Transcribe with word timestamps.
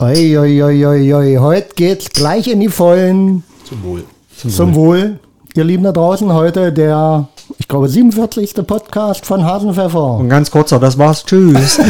Oi, 0.00 0.38
oi, 0.38 0.62
oi, 0.62 0.86
oi, 0.86 1.12
oi. 1.12 1.36
Heute 1.40 1.74
geht's 1.74 2.08
gleich 2.10 2.46
in 2.46 2.60
die 2.60 2.68
Vollen. 2.68 3.42
Zum 3.68 3.82
Wohl. 3.82 4.04
Zum, 4.36 4.76
Wohl. 4.76 5.18
Ihr 5.56 5.64
Lieben 5.64 5.82
da 5.82 5.90
draußen, 5.90 6.32
heute 6.32 6.72
der, 6.72 7.26
ich 7.58 7.66
glaube, 7.66 7.88
47. 7.88 8.64
Podcast 8.64 9.26
von 9.26 9.44
Hasenpfeffer. 9.44 10.18
Und 10.18 10.28
ganz 10.28 10.52
kurzer, 10.52 10.78
das 10.78 10.96
war's. 10.98 11.24
Tschüss. 11.24 11.78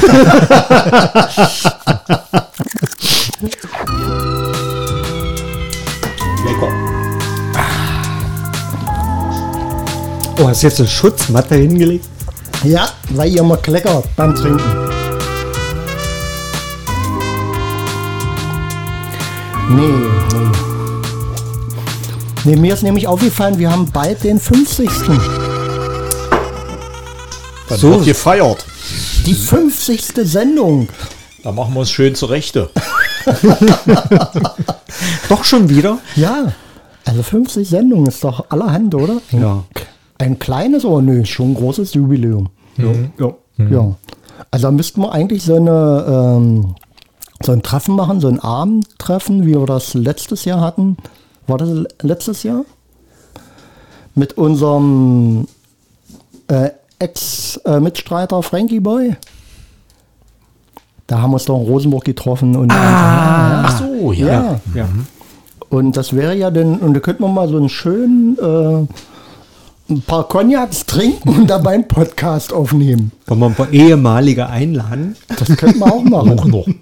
Lecker. 6.46 6.72
Oh, 10.40 10.48
hast 10.48 10.62
du 10.62 10.66
jetzt 10.66 10.78
eine 10.78 10.88
Schutzmatte 10.88 11.56
hingelegt? 11.56 12.06
Ja, 12.64 12.88
weil 13.10 13.28
ihr 13.28 13.42
mal 13.42 13.58
kleckert 13.58 14.06
beim 14.16 14.34
Trinken. 14.34 14.77
Nee, 19.70 19.86
nee. 19.86 20.48
Nee, 22.44 22.56
mir 22.56 22.74
ist 22.74 22.82
nämlich 22.82 23.06
aufgefallen, 23.06 23.58
wir 23.58 23.70
haben 23.70 23.90
bald 23.90 24.24
den 24.24 24.38
50. 24.38 24.88
Dann 27.68 27.78
So. 27.78 27.90
wird 27.90 28.04
gefeiert. 28.06 28.64
Die 29.26 29.34
50. 29.34 30.02
Sendung. 30.24 30.88
Da 31.42 31.52
machen 31.52 31.74
wir 31.74 31.80
uns 31.80 31.90
schön 31.90 32.14
zurechte. 32.14 32.70
Doch 35.28 35.44
schon 35.44 35.68
wieder? 35.68 35.98
Ja, 36.16 36.52
also 37.04 37.22
50 37.22 37.68
Sendungen 37.68 38.06
ist 38.06 38.24
doch 38.24 38.46
allerhand, 38.50 38.94
oder? 38.94 39.20
Ja. 39.32 39.64
Ein 40.18 40.38
kleines, 40.38 40.84
aber 40.84 41.00
nö, 41.02 41.24
schon 41.24 41.52
ein 41.52 41.54
großes 41.54 41.94
Jubiläum. 41.94 42.48
Ja. 42.76 42.92
Ja. 43.70 43.94
Also 44.50 44.66
da 44.66 44.70
müssten 44.70 45.00
wir 45.02 45.12
eigentlich 45.12 45.42
so 45.42 45.56
eine 45.56 46.04
ähm, 46.38 46.74
so 47.42 47.52
ein 47.52 47.62
Treffen 47.62 47.94
machen, 47.94 48.20
so 48.20 48.28
ein 48.28 48.40
Abendtreffen, 48.40 49.46
wie 49.46 49.54
wir 49.54 49.66
das 49.66 49.94
letztes 49.94 50.44
Jahr 50.44 50.60
hatten. 50.60 50.96
War 51.46 51.58
das 51.58 51.70
letztes 52.02 52.42
Jahr? 52.42 52.64
Mit 54.14 54.36
unserem 54.36 55.46
äh, 56.48 56.70
Ex-Mitstreiter 56.98 58.42
Frankie 58.42 58.80
Boy. 58.80 59.16
Da 61.06 61.22
haben 61.22 61.30
wir 61.30 61.34
uns 61.34 61.44
doch 61.44 61.58
in 61.58 61.66
Rosenburg 61.66 62.04
getroffen 62.04 62.56
und 62.56 62.70
Ach 62.72 63.78
so, 63.78 64.12
ja. 64.12 64.26
ja. 64.26 64.60
ja. 64.74 64.88
Und 65.70 65.96
das 65.96 66.14
wäre 66.14 66.34
ja 66.34 66.50
dann, 66.50 66.78
und 66.78 66.94
da 66.94 67.00
könnte 67.00 67.22
man 67.22 67.34
mal 67.34 67.48
so 67.48 67.56
einen 67.56 67.68
schönen 67.68 68.36
äh, 68.38 68.86
ein 69.90 70.02
paar 70.02 70.28
Cognacs 70.28 70.84
trinken 70.86 71.30
und 71.30 71.46
dabei 71.48 71.72
einen 71.72 71.88
Podcast 71.88 72.52
aufnehmen. 72.52 73.10
Wollen 73.26 73.40
wir 73.40 73.46
ein 73.46 73.54
paar 73.54 73.72
ehemalige 73.72 74.46
einladen? 74.46 75.16
Das 75.28 75.48
könnte 75.56 75.78
man 75.78 75.90
auch 75.90 76.02
machen. 76.02 76.76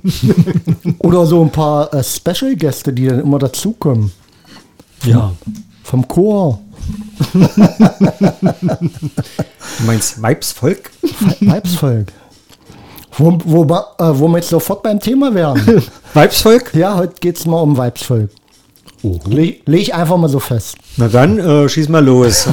Oder 0.98 1.26
so 1.26 1.42
ein 1.42 1.50
paar 1.50 1.92
äh, 1.94 2.02
Special-Gäste, 2.02 2.92
die 2.92 3.06
dann 3.06 3.20
immer 3.20 3.38
dazukommen. 3.38 4.12
Ja. 5.04 5.32
Vom 5.84 6.08
Chor. 6.08 6.60
Du 7.32 7.46
meinst 9.86 10.20
Weibsvolk? 10.20 10.90
Weibsvolk. 11.40 12.08
Wo, 13.12 13.38
wo, 13.44 13.64
äh, 13.64 14.18
wo 14.18 14.28
wir 14.28 14.38
jetzt 14.38 14.50
sofort 14.50 14.82
beim 14.82 14.98
Thema 14.98 15.32
wären. 15.32 15.82
Weibsvolk? 16.14 16.74
Ja, 16.74 16.96
heute 16.96 17.14
geht 17.20 17.38
es 17.38 17.46
mal 17.46 17.60
um 17.60 17.76
Weibsvolk. 17.76 18.30
Leg, 19.26 19.62
leg 19.66 19.80
ich 19.80 19.94
einfach 19.94 20.16
mal 20.16 20.28
so 20.28 20.40
fest. 20.40 20.76
Na 20.96 21.06
dann, 21.06 21.38
äh, 21.38 21.68
schieß 21.68 21.88
mal 21.88 22.04
los. 22.04 22.48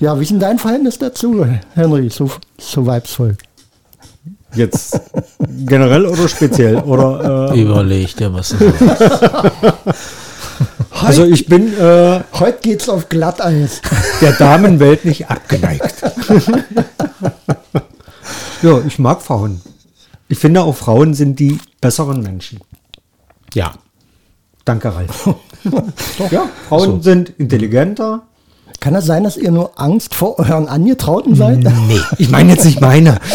Ja, 0.00 0.16
wie 0.18 0.22
ist 0.22 0.30
denn 0.30 0.38
dein 0.38 0.58
Verhältnis 0.58 0.98
dazu, 0.98 1.44
Henry, 1.74 2.08
zu, 2.08 2.30
zu 2.56 2.86
Weibsvolk? 2.86 3.38
Jetzt 4.54 5.00
generell 5.66 6.06
oder 6.06 6.28
speziell? 6.28 6.76
Oder, 6.78 7.50
äh, 7.52 7.60
Überleg 7.60 8.16
dir, 8.16 8.32
was 8.32 8.54
also 10.90 11.24
ich 11.24 11.46
bin 11.46 11.76
äh, 11.78 12.20
Heute 12.32 12.58
geht's 12.62 12.88
auf 12.88 13.08
Glatteis. 13.08 13.82
der 14.20 14.32
Damenwelt 14.32 15.04
nicht 15.04 15.28
abgeneigt. 15.28 16.02
ja, 18.62 18.80
ich 18.86 18.98
mag 18.98 19.20
Frauen. 19.22 19.60
Ich 20.28 20.38
finde 20.38 20.62
auch 20.62 20.76
Frauen 20.76 21.14
sind 21.14 21.38
die 21.38 21.58
besseren 21.80 22.22
Menschen. 22.22 22.60
Ja. 23.54 23.74
Danke, 24.64 24.94
Ralf. 24.94 25.34
ja, 26.30 26.48
Frauen 26.68 27.02
sind 27.02 27.30
intelligenter. 27.38 28.27
Kann 28.80 28.94
das 28.94 29.06
sein, 29.06 29.24
dass 29.24 29.36
ihr 29.36 29.50
nur 29.50 29.72
Angst 29.80 30.14
vor 30.14 30.38
euren 30.38 30.68
Angetrauten 30.68 31.34
seid? 31.34 31.58
Nee, 31.58 32.00
ich 32.18 32.30
meine 32.30 32.52
jetzt 32.52 32.64
nicht 32.64 32.80
meine. 32.80 33.18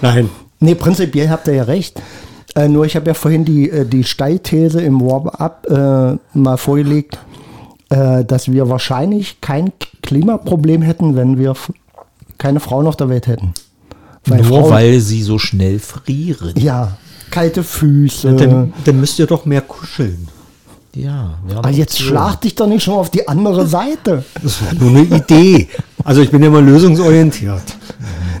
Nein. 0.00 0.30
Nee, 0.60 0.74
prinzipiell 0.74 1.28
habt 1.28 1.48
ihr 1.48 1.54
ja 1.54 1.64
recht. 1.64 2.00
Äh, 2.54 2.68
nur 2.68 2.84
ich 2.84 2.94
habe 2.96 3.06
ja 3.08 3.14
vorhin 3.14 3.44
die, 3.44 3.68
äh, 3.70 3.84
die 3.86 4.04
Steilthese 4.04 4.80
im 4.80 5.00
Warm-up 5.00 5.66
äh, 5.68 6.38
mal 6.38 6.56
vorgelegt, 6.56 7.18
äh, 7.88 8.24
dass 8.24 8.50
wir 8.50 8.68
wahrscheinlich 8.68 9.40
kein 9.40 9.72
Klimaproblem 10.02 10.82
hätten, 10.82 11.16
wenn 11.16 11.38
wir 11.38 11.54
keine 12.38 12.60
Frauen 12.60 12.86
auf 12.86 12.96
der 12.96 13.08
Welt 13.08 13.26
hätten. 13.26 13.54
Weil 14.26 14.42
Nur 14.42 14.60
Frauen- 14.60 14.70
weil 14.70 15.00
sie 15.00 15.22
so 15.22 15.38
schnell 15.38 15.78
frieren. 15.78 16.52
Ja, 16.56 16.96
kalte 17.30 17.64
Füße. 17.64 18.34
Dann, 18.34 18.72
dann 18.84 19.00
müsst 19.00 19.18
ihr 19.18 19.26
doch 19.26 19.46
mehr 19.46 19.62
kuscheln. 19.62 20.28
Ja. 20.94 21.34
wir 21.46 21.56
haben 21.56 21.64
Aber 21.64 21.70
jetzt 21.70 21.94
Optionen. 21.94 22.12
schlag 22.12 22.40
dich 22.42 22.54
doch 22.54 22.66
nicht 22.66 22.82
schon 22.84 22.94
auf 22.94 23.10
die 23.10 23.26
andere 23.28 23.66
Seite. 23.66 24.24
Das 24.42 24.60
war 24.62 24.74
nur 24.74 24.90
eine 24.90 25.02
Idee. 25.02 25.68
Also 26.04 26.20
ich 26.20 26.30
bin 26.30 26.42
immer 26.42 26.60
lösungsorientiert. 26.60 27.62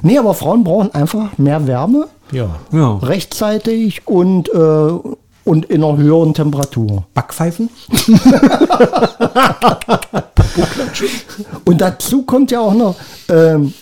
Nee, 0.02 0.18
aber 0.18 0.34
Frauen 0.34 0.62
brauchen 0.64 0.92
einfach 0.94 1.38
mehr 1.38 1.66
Wärme, 1.66 2.08
Ja. 2.30 2.56
Ja. 2.72 2.96
rechtzeitig 2.96 4.06
und, 4.06 4.48
äh, 4.52 4.58
und 5.44 5.64
in 5.66 5.82
einer 5.82 5.96
höheren 5.96 6.34
Temperatur. 6.34 7.04
Backpfeifen? 7.14 7.70
Und 11.64 11.80
dazu 11.80 12.22
kommt 12.22 12.50
ja 12.50 12.60
auch 12.60 12.74
noch, 12.74 12.96
ähm, 13.28 13.72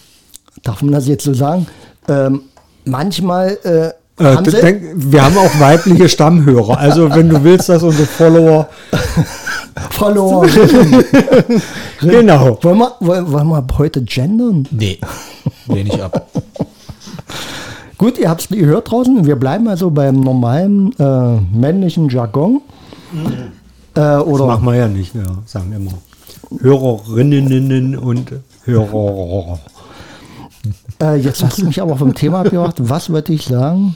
darf 0.62 0.82
man 0.82 0.92
das 0.92 1.06
jetzt 1.08 1.24
so 1.24 1.34
sagen, 1.34 1.66
ähm, 2.08 2.42
manchmal 2.84 3.58
äh, 3.64 3.90
Äh, 4.20 4.42
denk, 4.42 4.82
wir 4.94 5.24
haben 5.24 5.36
auch 5.36 5.58
weibliche 5.60 6.08
Stammhörer. 6.08 6.78
Also 6.78 7.14
wenn 7.14 7.28
du 7.28 7.42
willst, 7.42 7.68
dass 7.68 7.82
unsere 7.82 8.06
Follower... 8.06 8.68
verloren. 9.90 10.50
Genau. 12.00 12.58
wollen, 12.62 12.78
wir, 12.78 12.92
wollen, 13.00 13.32
wollen 13.32 13.48
wir 13.48 13.66
heute 13.78 14.02
gendern? 14.02 14.66
Nee. 14.70 14.98
Lehne 15.66 15.90
ich 15.94 16.02
ab. 16.02 16.26
Gut, 17.98 18.16
ihr 18.18 18.30
habt 18.30 18.40
es 18.40 18.48
gehört 18.48 18.90
draußen. 18.90 19.26
Wir 19.26 19.36
bleiben 19.36 19.68
also 19.68 19.90
beim 19.90 20.20
normalen 20.20 20.98
äh, 20.98 21.40
männlichen 21.54 22.08
Jargon. 22.08 22.62
Äh, 23.12 23.40
Das 23.94 24.24
oder 24.24 24.46
machen 24.46 24.64
wir 24.64 24.76
ja 24.76 24.88
nicht, 24.88 25.14
ja, 25.14 25.22
sagen 25.44 25.72
immer. 25.72 25.92
Hörerinnen 26.62 27.96
und 27.96 28.32
Hörer. 28.64 29.58
äh, 31.02 31.16
jetzt 31.16 31.44
hast 31.44 31.58
du 31.58 31.66
mich 31.66 31.80
aber 31.82 31.96
vom 31.96 32.14
Thema 32.14 32.40
abgebracht. 32.40 32.76
Was 32.78 33.12
wollte 33.12 33.34
ich 33.34 33.44
sagen? 33.44 33.94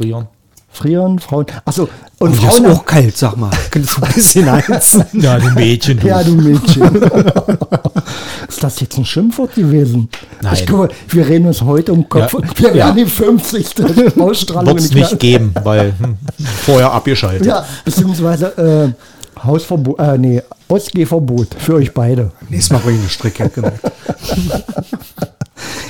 Frieren. 0.00 0.28
Frieren, 0.72 1.18
Frauen. 1.18 1.46
Achso, 1.64 1.82
und 2.18 2.28
Und 2.30 2.42
das 2.42 2.54
ist 2.54 2.60
Frauen. 2.62 2.72
auch 2.76 2.86
kalt, 2.86 3.16
sag 3.16 3.36
mal. 3.36 3.50
Könntest 3.70 3.96
du 3.98 4.02
ein 4.02 4.12
bisschen 4.12 4.50
heizen? 4.50 5.04
Ja, 5.20 5.38
die 5.38 5.50
Mädchen. 5.50 5.98
Du. 5.98 6.06
Ja, 6.06 6.22
du 6.22 6.32
Mädchen. 6.36 7.02
Ist 8.48 8.62
das 8.62 8.80
jetzt 8.80 8.96
ein 8.96 9.04
Schimpfwort 9.04 9.54
gewesen? 9.54 10.08
Nein. 10.42 10.54
Ich 10.54 10.66
gucke, 10.66 10.88
wir 11.08 11.26
reden 11.28 11.46
uns 11.46 11.60
heute 11.62 11.92
um 11.92 12.08
Kopf. 12.08 12.32
Ja. 12.32 12.40
Wir 12.56 12.68
Ja. 12.68 12.74
werden 12.86 12.96
die 12.96 13.06
50. 13.06 13.74
Ausstrahlung 14.18 14.68
Wird 14.68 14.78
es 14.80 14.92
nicht 14.94 15.18
geben, 15.18 15.52
weil 15.62 15.92
hm, 15.98 16.16
vorher 16.64 16.92
abgeschaltet. 16.92 17.46
Ja, 17.46 17.64
beziehungsweise 17.84 18.94
äh, 19.36 19.44
Hausverbot, 19.44 19.98
äh, 19.98 20.18
nee, 20.18 20.42
Ausgehverbot 20.68 21.48
für 21.58 21.74
euch 21.74 21.92
beide. 21.92 22.30
Nächstes 22.48 22.70
Mal 22.72 22.78
bringe 22.78 22.96
ich 22.96 23.02
eine 23.02 23.10
Strickjacke 23.10 23.60
mit. 23.62 23.72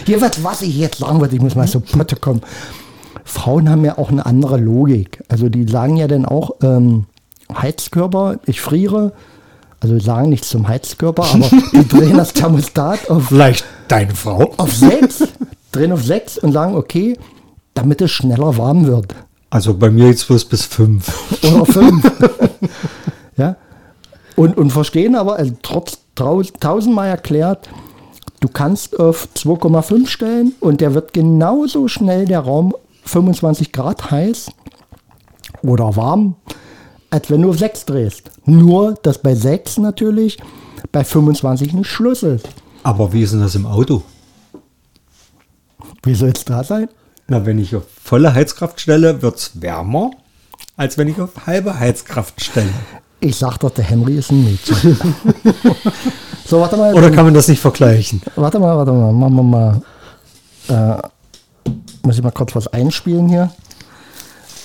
Hier, 0.06 0.20
was, 0.20 0.42
was 0.42 0.62
ich 0.62 0.76
jetzt 0.76 0.98
sagen 0.98 1.20
wollte, 1.20 1.36
ich 1.36 1.42
muss 1.42 1.54
mal 1.54 1.66
so 1.68 1.80
Potte 1.80 2.16
kommen. 2.16 2.40
Frauen 3.30 3.70
haben 3.70 3.84
ja 3.84 3.96
auch 3.96 4.10
eine 4.10 4.26
andere 4.26 4.58
Logik. 4.58 5.22
Also 5.28 5.48
die 5.48 5.66
sagen 5.66 5.96
ja 5.96 6.08
dann 6.08 6.26
auch, 6.26 6.50
ähm, 6.62 7.06
Heizkörper, 7.54 8.38
ich 8.46 8.60
friere. 8.60 9.12
Also 9.80 9.98
sagen 9.98 10.28
nichts 10.28 10.50
zum 10.50 10.68
Heizkörper, 10.68 11.24
aber 11.24 11.48
die 11.72 11.88
drehen 11.88 12.16
das 12.16 12.34
Thermostat 12.34 13.08
auf 13.08 13.28
Vielleicht 13.28 13.64
deine 13.88 14.14
Frau? 14.14 14.52
auf 14.58 14.74
6, 14.74 15.28
drehen 15.72 15.92
auf 15.92 16.04
6 16.04 16.38
und 16.38 16.52
sagen, 16.52 16.74
okay, 16.74 17.16
damit 17.72 18.02
es 18.02 18.10
schneller 18.10 18.58
warm 18.58 18.86
wird. 18.86 19.14
Also 19.48 19.74
bei 19.74 19.90
mir 19.90 20.08
jetzt 20.08 20.26
bloß 20.26 20.44
bis 20.44 20.66
fünf. 20.66 21.10
Oder 21.42 21.64
5. 21.64 22.12
ja. 23.36 23.56
Und, 24.36 24.58
und 24.58 24.70
verstehen 24.70 25.16
aber, 25.16 25.36
also 25.36 25.54
trotz 25.62 25.98
tausendmal 26.14 27.08
erklärt, 27.08 27.70
du 28.40 28.48
kannst 28.48 29.00
auf 29.00 29.28
2,5 29.34 30.06
stellen 30.08 30.52
und 30.60 30.80
der 30.82 30.94
wird 30.94 31.14
genauso 31.14 31.88
schnell 31.88 32.26
der 32.26 32.40
Raum 32.40 32.74
25 33.04 33.72
Grad 33.72 34.10
heiß 34.10 34.50
oder 35.62 35.96
warm, 35.96 36.36
als 37.10 37.30
wenn 37.30 37.42
du 37.42 37.50
auf 37.50 37.58
6 37.58 37.86
drehst. 37.86 38.30
Nur, 38.44 38.94
dass 39.02 39.22
bei 39.22 39.34
6 39.34 39.78
natürlich 39.78 40.38
bei 40.92 41.04
25 41.04 41.72
nicht 41.74 41.88
Schluss 41.88 42.22
ist. 42.22 42.48
Aber 42.82 43.12
wie 43.12 43.22
ist 43.22 43.32
denn 43.32 43.40
das 43.40 43.54
im 43.54 43.66
Auto? 43.66 44.02
Wie 46.02 46.14
soll 46.14 46.30
es 46.30 46.44
da 46.44 46.64
sein? 46.64 46.88
Na, 47.28 47.44
wenn 47.44 47.58
ich 47.58 47.76
auf 47.76 47.84
volle 48.02 48.34
Heizkraft 48.34 48.80
stelle, 48.80 49.22
wird 49.22 49.36
es 49.36 49.60
wärmer, 49.60 50.10
als 50.76 50.96
wenn 50.98 51.08
ich 51.08 51.20
auf 51.20 51.46
halbe 51.46 51.78
Heizkraft 51.78 52.42
stelle. 52.42 52.72
Ich 53.20 53.36
sag 53.36 53.58
doch, 53.58 53.70
der 53.70 53.84
Henry 53.84 54.16
ist 54.16 54.32
ein 54.32 54.42
Mädchen. 54.42 54.96
so, 56.46 56.60
warte 56.60 56.76
mal. 56.76 56.94
Oder 56.94 57.10
kann 57.10 57.26
man 57.26 57.34
das 57.34 57.48
nicht 57.48 57.60
vergleichen? 57.60 58.22
Warte 58.34 58.58
mal, 58.58 58.76
warte 58.76 58.92
mal. 58.92 59.12
Machen 59.12 59.36
wir 59.36 59.42
mal. 59.42 59.82
Äh, 60.68 61.08
muss 62.02 62.16
ich 62.16 62.22
mal 62.22 62.30
kurz 62.30 62.54
was 62.54 62.68
einspielen 62.68 63.28
hier. 63.28 63.50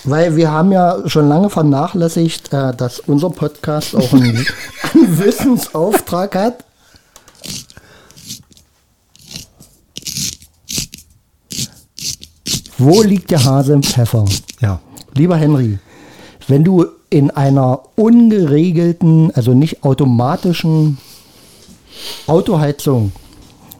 Weil 0.03 0.35
wir 0.35 0.51
haben 0.51 0.71
ja 0.71 0.97
schon 1.07 1.27
lange 1.27 1.49
vernachlässigt, 1.49 2.53
äh, 2.53 2.75
dass 2.75 2.99
unser 2.99 3.31
Podcast 3.31 3.95
auch 3.95 4.13
einen, 4.13 4.45
einen 4.93 5.19
Wissensauftrag 5.19 6.35
hat. 6.35 6.65
Wo 12.77 13.01
liegt 13.01 13.31
der 13.31 13.43
Hase 13.43 13.73
im 13.73 13.83
Pfeffer? 13.83 14.25
Ja. 14.59 14.79
Lieber 15.13 15.37
Henry, 15.37 15.79
wenn 16.47 16.63
du 16.63 16.85
in 17.09 17.31
einer 17.31 17.83
ungeregelten, 17.95 19.31
also 19.33 19.53
nicht 19.53 19.83
automatischen 19.83 20.97
Autoheizung 22.27 23.13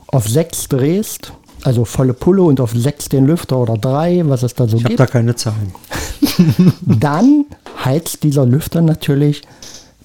auf 0.08 0.28
6 0.28 0.70
drehst, 0.70 1.34
also 1.66 1.84
volle 1.84 2.14
Pulle 2.14 2.44
und 2.44 2.62
auf 2.62 2.72
6 2.76 3.10
den 3.10 3.26
Lüfter 3.26 3.58
oder 3.58 3.76
3, 3.76 4.24
was 4.28 4.44
es 4.44 4.54
da 4.54 4.68
so 4.68 4.78
Ich 4.78 4.84
habe 4.84 4.90
gibt, 4.90 5.00
da 5.00 5.08
keine 5.08 5.36
Zahlen. 5.36 5.74
dann 6.82 7.46
heizt 7.84 8.24
dieser 8.24 8.46
Lüfter 8.46 8.82
natürlich 8.82 9.42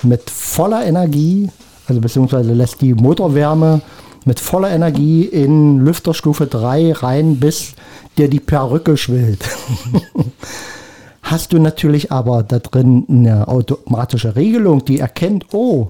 mit 0.03 0.31
voller 0.31 0.87
Energie, 0.87 1.51
also 1.87 2.01
beziehungsweise 2.01 2.53
lässt 2.55 2.81
die 2.81 2.95
Motorwärme 2.95 3.83
mit 4.25 4.41
voller 4.41 4.71
Energie 4.71 5.25
in 5.25 5.85
Lüfterstufe 5.85 6.47
3 6.47 6.93
rein, 6.93 7.41
bis 7.41 7.75
dir 8.17 8.29
die 8.29 8.41
Perücke 8.41 8.97
schwillt. 8.97 9.45
Hast 11.23 11.53
du 11.53 11.59
natürlich 11.59 12.11
aber 12.11 12.43
da 12.43 12.59
drin 12.59 13.05
eine 13.09 13.49
automatische 13.49 14.35
Regelung, 14.35 14.85
die 14.85 14.99
erkennt, 14.99 15.47
oh, 15.53 15.89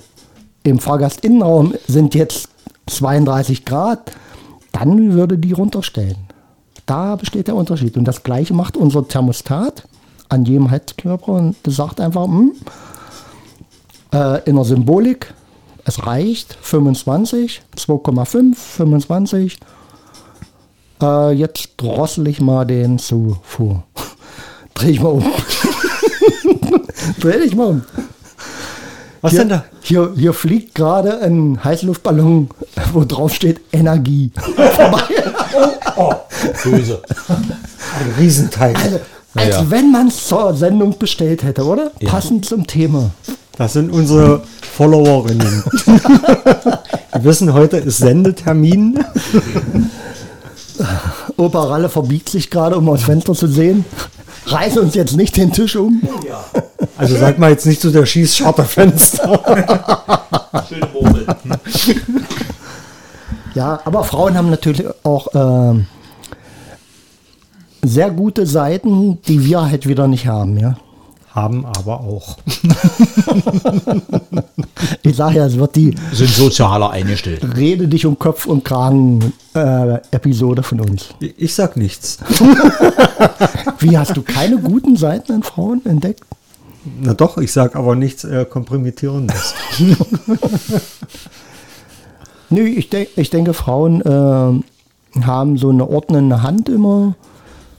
im 0.65 0.79
Fahrgastinnenraum 0.79 1.75
sind 1.87 2.15
jetzt 2.15 2.49
32 2.87 3.65
Grad, 3.65 4.13
dann 4.81 5.13
würde 5.13 5.37
die 5.37 5.53
runterstellen. 5.53 6.17
Da 6.87 7.17
besteht 7.17 7.49
der 7.49 7.55
Unterschied. 7.55 7.97
Und 7.97 8.05
das 8.07 8.23
gleiche 8.23 8.55
macht 8.55 8.77
unser 8.77 9.07
Thermostat 9.07 9.85
an 10.31 10.45
jedem 10.47 10.71
Heizkörper 10.71 11.33
und 11.33 11.57
sagt 11.67 12.01
einfach, 12.01 12.25
hm, 12.25 12.53
äh, 14.15 14.43
in 14.49 14.57
der 14.57 14.65
Symbolik, 14.65 15.35
es 15.85 16.07
reicht 16.07 16.57
25, 16.63 17.63
2,5, 17.77 18.55
25. 18.55 19.59
Äh, 21.03 21.33
jetzt 21.33 21.75
drossel 21.77 22.29
ich 22.29 22.41
mal 22.41 22.65
den 22.65 22.99
Zufuhr. 22.99 23.83
Dreh 24.75 24.91
ich 24.91 25.03
mal 25.03 25.11
um. 25.11 25.25
Dreh 27.21 27.39
dich 27.39 27.55
mal 27.55 27.67
um. 27.67 27.83
Was 29.23 29.33
Hier, 29.33 29.41
denn 29.41 29.49
da? 29.51 29.65
hier, 29.83 30.13
hier 30.17 30.33
fliegt 30.33 30.75
gerade 30.75 31.21
ein 31.21 31.63
Heißluftballon, 31.63 32.49
wo 32.93 33.05
drauf 33.05 33.35
steht 33.35 33.61
Energie. 33.73 34.31
Vorbei. 34.57 35.03
Böse. 36.65 37.03
Ein 37.29 38.15
Riesenteil. 38.19 38.75
Also, 38.77 39.01
als 39.35 39.57
Ja. 39.57 39.71
wenn 39.71 39.93
man 39.93 40.09
es 40.09 40.27
zur 40.27 40.55
Sendung 40.55 40.99
bestellt 40.99 41.43
hätte, 41.43 41.65
oder? 41.65 41.91
Passend 42.07 42.47
zum 42.47 42.67
Thema. 42.67 43.11
Das 43.57 43.75
sind 43.75 43.93
unsere 43.93 44.43
Followerinnen. 44.73 45.65
Wir 47.13 47.25
wissen, 47.25 47.53
heute 47.53 47.77
ist 47.77 47.99
Sendetermin. 47.99 49.05
Opa 51.37 51.65
Ralle 51.65 51.89
verbiegt 51.91 52.29
sich 52.31 52.51
gerade, 52.51 52.77
um 52.77 52.89
aus 52.89 53.03
Fenster 53.03 53.35
zu 53.35 53.47
sehen. 53.47 53.85
Reiß 54.53 54.79
uns 54.79 54.95
jetzt 54.95 55.17
nicht 55.17 55.37
den 55.37 55.53
Tisch 55.53 55.77
um. 55.77 56.03
Also 56.97 57.17
sag 57.17 57.39
mal 57.39 57.51
jetzt 57.51 57.67
nicht 57.67 57.81
zu 57.81 57.91
der 57.91 58.07
Schießscharterfenster. 58.07 59.41
Schöne 60.69 60.89
Murmel. 60.93 61.27
Ja, 63.55 63.81
aber 63.85 64.05
Frauen 64.05 64.37
haben 64.37 64.51
natürlich 64.51 64.87
auch 65.03 65.29
ähm, 65.35 65.87
sehr 67.83 68.11
gute 68.11 68.47
Seiten, 68.47 69.21
die 69.23 69.45
wir 69.45 69.63
halt 69.63 69.89
wieder 69.89 70.07
nicht 70.07 70.27
haben, 70.27 70.59
ja. 70.59 70.77
Haben 71.41 71.65
aber 71.65 72.01
auch. 72.01 72.37
Ich 75.03 75.17
sage 75.17 75.37
ja, 75.37 75.47
es 75.47 75.59
wird 75.59 75.77
die 75.77 75.95
Sind 76.13 76.31
sozialer 76.31 76.91
eingestellt. 76.91 77.45
Rede 77.57 77.87
dich 77.87 78.07
um 78.07 78.19
Kopf 78.19 78.47
und 78.47 78.65
Kragen 78.65 79.33
äh, 79.55 79.95
Episode 80.11 80.63
von 80.63 80.81
uns. 80.81 81.11
Ich 81.21 81.55
sag 81.55 81.77
nichts. 81.77 82.19
Wie 83.79 83.97
hast 83.99 84.17
du 84.17 84.23
keine 84.23 84.59
guten 84.59 84.97
Seiten 84.97 85.33
an 85.33 85.43
Frauen 85.43 85.85
entdeckt? 85.85 86.23
Na 87.01 87.13
doch, 87.15 87.37
ich 87.39 87.53
sag 87.53 87.77
aber 87.77 87.95
nichts 87.95 88.25
äh, 88.25 88.47
Kompromittierendes. 88.47 89.55
Nö, 92.51 92.63
ich, 92.63 92.89
denk, 92.89 93.09
ich 93.17 93.31
denke, 93.31 93.53
Frauen 93.53 94.01
äh, 94.01 95.21
haben 95.25 95.59
so 95.59 95.71
eine 95.71 95.89
ordnende 95.89 96.43
Hand 96.43 96.69
immer, 96.69 97.15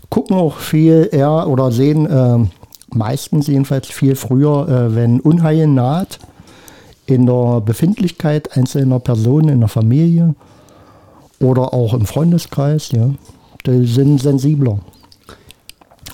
gucken 0.10 0.38
auch 0.38 0.58
viel 0.58 1.10
eher 1.12 1.48
oder 1.48 1.72
sehen 1.72 2.06
äh, 2.06 2.46
meistens 2.94 3.48
jedenfalls 3.48 3.88
viel 3.88 4.16
früher, 4.16 4.68
äh, 4.68 4.96
wenn 4.96 5.20
Unheil 5.20 5.68
naht, 5.68 6.20
in 7.06 7.26
der 7.26 7.62
Befindlichkeit 7.62 8.58
einzelner 8.58 9.00
Personen 9.00 9.50
in 9.50 9.60
der 9.60 9.70
Familie 9.70 10.36
oder 11.40 11.74
auch 11.74 11.94
im 11.94 12.06
Freundeskreis, 12.06 12.92
ja. 12.92 13.10
Die 13.66 13.86
sind 13.86 14.20
sensibler. 14.20 14.80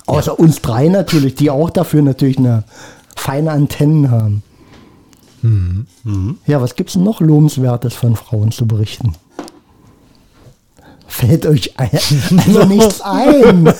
Außer 0.06 0.38
uns 0.38 0.60
drei 0.60 0.88
natürlich, 0.88 1.34
die 1.34 1.50
auch 1.50 1.70
dafür 1.70 2.02
natürlich 2.02 2.38
eine 2.38 2.64
feine 3.16 3.52
Antennen 3.52 4.10
haben. 4.10 4.42
Ja, 6.46 6.60
was 6.60 6.74
gibt 6.74 6.90
es 6.90 6.96
noch 6.96 7.20
Lobenswertes 7.20 7.94
von 7.94 8.16
Frauen 8.16 8.50
zu 8.50 8.66
berichten? 8.66 9.14
Fällt 11.06 11.46
euch 11.46 11.78
ein, 11.78 11.90
also 12.46 12.64
nichts 12.64 13.00
ein. 13.00 13.72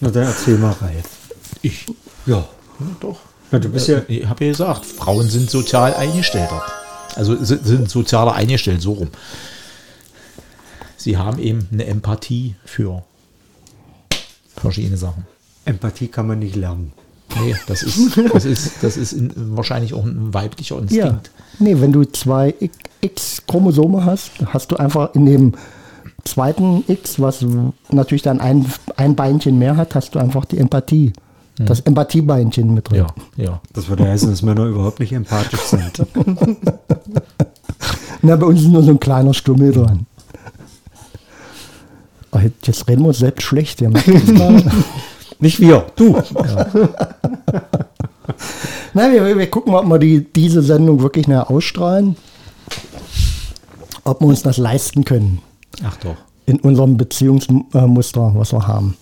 Na 0.00 0.10
dann 0.10 0.24
erzähl 0.24 0.58
mal, 0.58 0.72
Ralf. 0.80 1.04
Ich. 1.62 1.86
Ja. 2.26 2.46
Doch. 3.00 3.18
Na, 3.50 3.58
du 3.58 3.68
bist 3.68 3.88
ja. 3.88 4.02
Ich 4.08 4.26
habe 4.26 4.44
ja 4.44 4.50
gesagt, 4.52 4.84
Frauen 4.86 5.28
sind 5.28 5.50
sozial 5.50 5.94
eingestellter. 5.94 6.62
Also 7.16 7.34
si- 7.42 7.58
sind 7.62 7.90
sozialer 7.90 8.34
eingestellt, 8.34 8.80
so 8.82 8.92
rum. 8.92 9.08
Sie 10.96 11.16
haben 11.16 11.38
eben 11.38 11.68
eine 11.72 11.86
Empathie 11.86 12.54
für 12.64 13.02
verschiedene 14.56 14.96
Sachen. 14.96 15.26
Empathie 15.64 16.08
kann 16.08 16.26
man 16.26 16.38
nicht 16.40 16.56
lernen. 16.56 16.92
Nee, 17.40 17.54
das 17.66 17.82
ist, 17.82 18.16
das 18.32 18.44
ist, 18.44 18.72
das 18.82 18.96
ist 18.96 19.12
in, 19.12 19.32
wahrscheinlich 19.56 19.92
auch 19.94 20.04
ein 20.04 20.32
weiblicher 20.32 20.76
Ja. 20.76 20.80
Instinkt. 20.82 21.30
Nee, 21.58 21.80
wenn 21.80 21.92
du 21.92 22.04
zwei 22.04 22.54
X- 22.58 22.76
X-Chromosome 23.00 24.04
hast, 24.04 24.30
hast 24.46 24.70
du 24.72 24.76
einfach 24.76 25.14
in 25.14 25.26
dem 25.26 25.54
zweiten 26.30 26.84
X, 26.86 27.20
was 27.20 27.44
natürlich 27.90 28.22
dann 28.22 28.40
ein, 28.40 28.66
ein 28.96 29.14
Beinchen 29.16 29.58
mehr 29.58 29.76
hat, 29.76 29.94
hast 29.94 30.14
du 30.14 30.18
einfach 30.18 30.44
die 30.44 30.58
Empathie. 30.58 31.12
Das 31.58 31.80
Empathiebeinchen 31.80 32.72
mit 32.72 32.88
drin. 32.88 32.98
Ja, 32.98 33.06
ja. 33.36 33.60
Das 33.72 33.88
würde 33.88 34.06
heißen, 34.06 34.30
dass 34.30 34.42
Männer 34.42 34.66
überhaupt 34.66 35.00
nicht 35.00 35.12
empathisch 35.12 35.60
sind. 35.62 36.06
Na, 38.22 38.36
bei 38.36 38.46
uns 38.46 38.60
ist 38.60 38.68
nur 38.68 38.84
so 38.84 38.90
ein 38.90 39.00
kleiner 39.00 39.34
Stummel 39.34 39.72
dran. 39.72 40.06
Oh, 42.30 42.38
jetzt- 42.38 42.88
reden 42.88 43.02
wir 43.02 43.08
uns 43.08 43.18
selbst 43.18 43.42
schlecht. 43.42 43.80
Ja. 43.80 43.90
nicht 45.40 45.58
wir, 45.60 45.86
du. 45.96 46.12
Na, 48.94 49.10
wir, 49.10 49.36
wir 49.36 49.50
gucken 49.50 49.72
mal, 49.72 49.80
ob 49.80 49.88
wir 49.88 49.98
die, 49.98 50.32
diese 50.32 50.62
Sendung 50.62 51.02
wirklich 51.02 51.26
näher 51.26 51.50
ausstrahlen. 51.50 52.14
Ob 54.04 54.20
wir 54.20 54.28
uns 54.28 54.42
das 54.42 54.58
leisten 54.58 55.04
können 55.04 55.40
Ach 55.84 55.96
doch. 55.96 56.16
in 56.46 56.60
unserem 56.60 56.96
Beziehungsmuster, 56.96 58.32
was 58.34 58.52
wir 58.52 58.66
haben. 58.66 58.96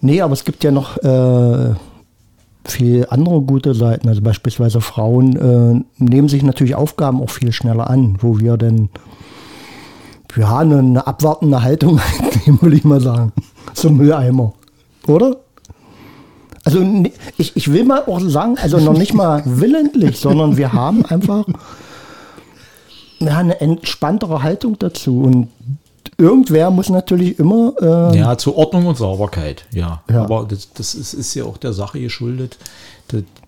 Nee, 0.00 0.20
aber 0.20 0.32
es 0.32 0.44
gibt 0.44 0.64
ja 0.64 0.72
noch 0.72 0.96
äh, 0.98 1.74
viel 2.64 3.06
andere 3.08 3.40
gute 3.42 3.74
Seiten. 3.74 4.08
Also 4.08 4.20
beispielsweise 4.20 4.80
Frauen 4.80 5.36
äh, 5.36 6.02
nehmen 6.02 6.28
sich 6.28 6.42
natürlich 6.42 6.74
Aufgaben 6.74 7.20
auch 7.22 7.30
viel 7.30 7.52
schneller 7.52 7.88
an, 7.88 8.16
wo 8.20 8.38
wir 8.38 8.56
denn 8.56 8.88
ja, 10.36 10.58
eine, 10.58 10.78
eine 10.78 11.06
abwartende 11.06 11.62
Haltung 11.62 12.00
einnehmen, 12.20 12.62
würde 12.62 12.76
ich 12.76 12.84
mal 12.84 13.00
sagen. 13.00 13.32
Zum 13.74 13.96
Mülleimer. 13.96 14.54
Oder? 15.06 15.36
Also 16.64 16.80
ich, 17.38 17.56
ich 17.56 17.72
will 17.72 17.84
mal 17.84 18.04
auch 18.06 18.20
sagen, 18.20 18.56
also 18.60 18.78
noch 18.78 18.96
nicht 18.96 19.14
mal 19.14 19.42
willentlich, 19.44 20.18
sondern 20.18 20.56
wir 20.56 20.72
haben 20.72 21.04
einfach 21.04 21.44
ja, 23.26 23.38
eine 23.38 23.60
entspanntere 23.60 24.42
Haltung 24.42 24.78
dazu. 24.78 25.22
Und 25.22 25.48
irgendwer 26.18 26.70
muss 26.70 26.88
natürlich 26.88 27.38
immer 27.38 27.72
äh, 27.80 28.18
Ja, 28.18 28.36
zur 28.38 28.56
Ordnung 28.56 28.86
und 28.86 28.96
Sauberkeit, 28.96 29.64
ja. 29.72 30.02
Ja. 30.10 30.22
Aber 30.24 30.44
das, 30.44 30.72
das 30.74 30.94
ist, 30.94 31.14
ist 31.14 31.34
ja 31.34 31.44
auch 31.44 31.56
der 31.58 31.72
Sache 31.72 32.00
geschuldet. 32.00 32.58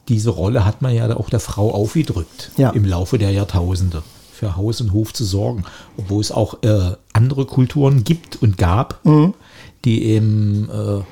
Diese 0.08 0.30
Rolle 0.30 0.64
hat 0.66 0.82
man 0.82 0.94
ja 0.94 1.16
auch 1.16 1.30
der 1.30 1.40
Frau 1.40 1.70
aufgedrückt 1.72 2.50
Ja. 2.56 2.70
im 2.70 2.84
Laufe 2.84 3.16
der 3.18 3.30
Jahrtausende. 3.30 4.02
für 4.32 4.56
Haus 4.56 4.80
und 4.80 4.92
Hof 4.92 5.12
zu 5.14 5.24
sorgen. 5.24 5.64
Obwohl 5.96 6.20
es 6.20 6.32
auch 6.32 6.62
äh, 6.62 6.92
andere 7.12 7.46
Kulturen 7.46 8.02
gibt 8.04 8.42
und 8.42 8.58
gab, 8.58 9.00
die 9.84 10.04
eben, 10.04 10.68
äh, 10.70 11.02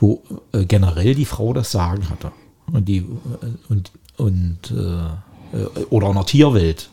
wo 0.00 0.22
äh, 0.52 0.64
generell 0.64 1.14
die 1.14 1.24
Frau 1.24 1.52
das 1.52 1.70
Sagen 1.70 2.10
hatte. 2.10 2.32
Und 2.72 2.88
die, 2.88 2.98
äh, 2.98 3.04
und, 3.68 3.92
und 4.16 4.58
äh, 4.72 5.56
äh, 5.56 5.84
oder 5.90 6.08
in 6.08 6.14
der 6.14 6.26
Tierwelt. 6.26 6.90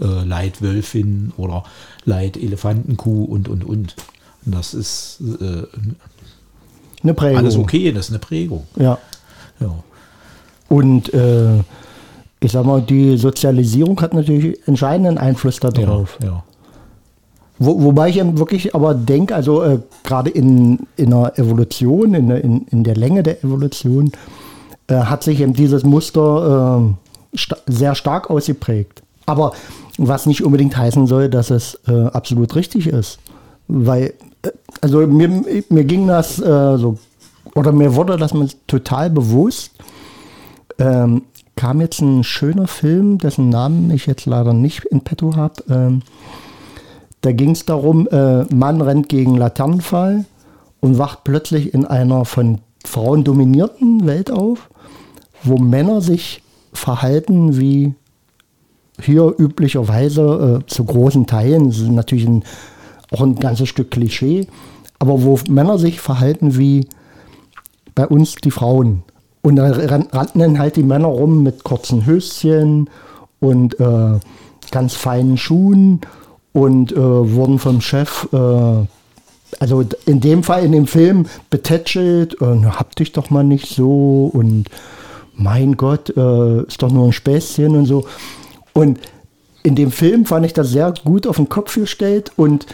Äh, 0.00 0.24
Leitwölfin 0.24 1.32
oder 1.36 1.64
Leitelefantenkuh 2.04 3.24
und, 3.24 3.48
und, 3.48 3.64
und. 3.64 3.94
Und 4.44 4.54
das 4.54 4.74
ist 4.74 5.20
äh, 5.40 5.64
Eine 7.02 7.14
Prägung. 7.14 7.38
alles 7.38 7.56
okay, 7.56 7.92
das 7.92 8.06
ist 8.06 8.10
eine 8.10 8.18
Prägung. 8.18 8.66
Ja. 8.76 8.98
Ja. 9.60 9.70
Und 10.68 11.12
äh, 11.12 11.58
ich 12.40 12.50
sag 12.52 12.64
mal, 12.64 12.80
die 12.82 13.16
Sozialisierung 13.18 14.00
hat 14.00 14.14
natürlich 14.14 14.58
entscheidenden 14.66 15.18
Einfluss 15.18 15.60
darauf. 15.60 16.18
Ja, 16.22 16.26
ja. 16.28 16.44
Wo, 17.58 17.82
wobei 17.84 18.08
ich 18.08 18.18
eben 18.18 18.38
wirklich 18.38 18.74
aber 18.74 18.94
denke, 18.94 19.34
also 19.36 19.62
äh, 19.62 19.78
gerade 20.02 20.30
in, 20.30 20.80
in 20.96 21.10
der 21.10 21.38
Evolution, 21.38 22.14
in, 22.14 22.28
der- 22.28 22.42
in, 22.42 22.66
in 22.68 22.82
der 22.82 22.96
Länge 22.96 23.22
der 23.22 23.44
Evolution, 23.44 24.10
äh, 24.88 24.94
hat 24.96 25.22
sich 25.22 25.40
eben 25.40 25.52
dieses 25.52 25.84
Muster 25.84 26.80
äh, 27.34 27.36
sta 27.38 27.56
sehr 27.66 27.94
stark 27.94 28.30
ausgeprägt. 28.30 29.02
Aber 29.26 29.52
was 30.08 30.26
nicht 30.26 30.44
unbedingt 30.44 30.76
heißen 30.76 31.06
soll, 31.06 31.28
dass 31.28 31.50
es 31.50 31.80
äh, 31.86 32.06
absolut 32.06 32.54
richtig 32.54 32.86
ist. 32.86 33.18
Weil, 33.68 34.14
äh, 34.42 34.50
also 34.80 35.06
mir, 35.06 35.28
mir 35.68 35.84
ging 35.84 36.06
das 36.06 36.38
äh, 36.38 36.78
so, 36.78 36.98
oder 37.54 37.72
mir 37.72 37.94
wurde 37.94 38.16
das 38.16 38.34
mal 38.34 38.48
total 38.66 39.10
bewusst, 39.10 39.72
ähm, 40.78 41.22
kam 41.56 41.80
jetzt 41.80 42.00
ein 42.00 42.24
schöner 42.24 42.66
Film, 42.66 43.18
dessen 43.18 43.48
Namen 43.48 43.90
ich 43.90 44.06
jetzt 44.06 44.26
leider 44.26 44.52
nicht 44.52 44.84
in 44.86 45.02
petto 45.02 45.36
habe. 45.36 45.62
Ähm, 45.68 46.02
da 47.20 47.32
ging 47.32 47.50
es 47.50 47.64
darum, 47.66 48.08
äh, 48.08 48.44
Mann 48.52 48.80
rennt 48.80 49.08
gegen 49.08 49.36
Laternenfall 49.36 50.24
und 50.80 50.98
wacht 50.98 51.24
plötzlich 51.24 51.72
in 51.72 51.84
einer 51.84 52.24
von 52.24 52.58
Frauen 52.84 53.22
dominierten 53.22 54.06
Welt 54.06 54.30
auf, 54.30 54.70
wo 55.44 55.56
Männer 55.56 56.00
sich 56.00 56.42
verhalten 56.72 57.58
wie 57.58 57.94
hier 59.00 59.34
üblicherweise 59.38 60.60
äh, 60.62 60.66
zu 60.66 60.84
großen 60.84 61.26
Teilen, 61.26 61.68
das 61.68 61.78
ist 61.78 61.90
natürlich 61.90 62.26
ein, 62.26 62.44
auch 63.10 63.22
ein 63.22 63.36
ganzes 63.36 63.68
Stück 63.68 63.90
Klischee, 63.90 64.46
aber 64.98 65.22
wo 65.22 65.38
Männer 65.48 65.78
sich 65.78 66.00
verhalten 66.00 66.56
wie 66.58 66.86
bei 67.94 68.06
uns 68.06 68.34
die 68.36 68.50
Frauen. 68.50 69.02
Und 69.42 69.56
da 69.56 69.70
ran- 69.70 70.08
rannten 70.12 70.58
halt 70.58 70.76
die 70.76 70.84
Männer 70.84 71.08
rum 71.08 71.42
mit 71.42 71.64
kurzen 71.64 72.06
Höschen 72.06 72.88
und 73.40 73.78
äh, 73.80 74.20
ganz 74.70 74.94
feinen 74.94 75.36
Schuhen 75.36 76.00
und 76.52 76.92
äh, 76.92 76.96
wurden 76.96 77.58
vom 77.58 77.80
Chef, 77.80 78.28
äh, 78.32 78.86
also 79.58 79.84
in 80.06 80.20
dem 80.20 80.42
Fall 80.44 80.64
in 80.64 80.72
dem 80.72 80.86
Film, 80.86 81.26
betätschelt, 81.50 82.40
äh, 82.40 82.54
na, 82.54 82.78
hab 82.78 82.94
dich 82.94 83.12
doch 83.12 83.30
mal 83.30 83.42
nicht 83.42 83.74
so 83.74 84.30
und 84.32 84.66
mein 85.34 85.76
Gott, 85.76 86.16
äh, 86.16 86.62
ist 86.62 86.82
doch 86.82 86.92
nur 86.92 87.06
ein 87.06 87.12
Späßchen 87.12 87.74
und 87.74 87.86
so. 87.86 88.04
Und 88.72 89.00
in 89.62 89.76
dem 89.76 89.90
Film 89.90 90.26
fand 90.26 90.46
ich 90.46 90.52
das 90.52 90.70
sehr 90.70 90.92
gut 91.04 91.26
auf 91.26 91.36
den 91.36 91.48
Kopf 91.48 91.74
gestellt 91.74 92.32
und 92.36 92.66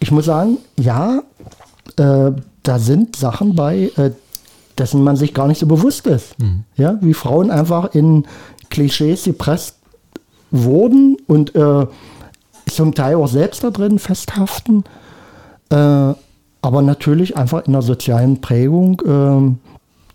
ich 0.00 0.10
muss 0.10 0.26
sagen, 0.26 0.58
ja, 0.78 1.22
äh, 1.96 2.32
da 2.62 2.78
sind 2.78 3.16
Sachen 3.16 3.54
bei, 3.54 3.90
äh, 3.96 4.10
dessen 4.76 5.02
man 5.02 5.16
sich 5.16 5.34
gar 5.34 5.48
nicht 5.48 5.58
so 5.58 5.66
bewusst 5.66 6.06
ist. 6.06 6.36
Ja, 6.76 6.98
wie 7.00 7.14
Frauen 7.14 7.50
einfach 7.50 7.94
in 7.94 8.26
Klischees 8.70 9.24
gepresst 9.24 9.76
wurden 10.50 11.16
und 11.26 11.54
äh, 11.54 11.86
zum 12.66 12.94
Teil 12.94 13.16
auch 13.16 13.28
selbst 13.28 13.64
da 13.64 13.70
drin 13.70 13.98
festhaften, 13.98 14.84
äh, 15.70 15.74
aber 15.74 16.82
natürlich 16.82 17.36
einfach 17.36 17.66
in 17.66 17.74
einer 17.74 17.82
sozialen 17.82 18.40
Prägung, 18.40 19.00
äh, 19.04 19.56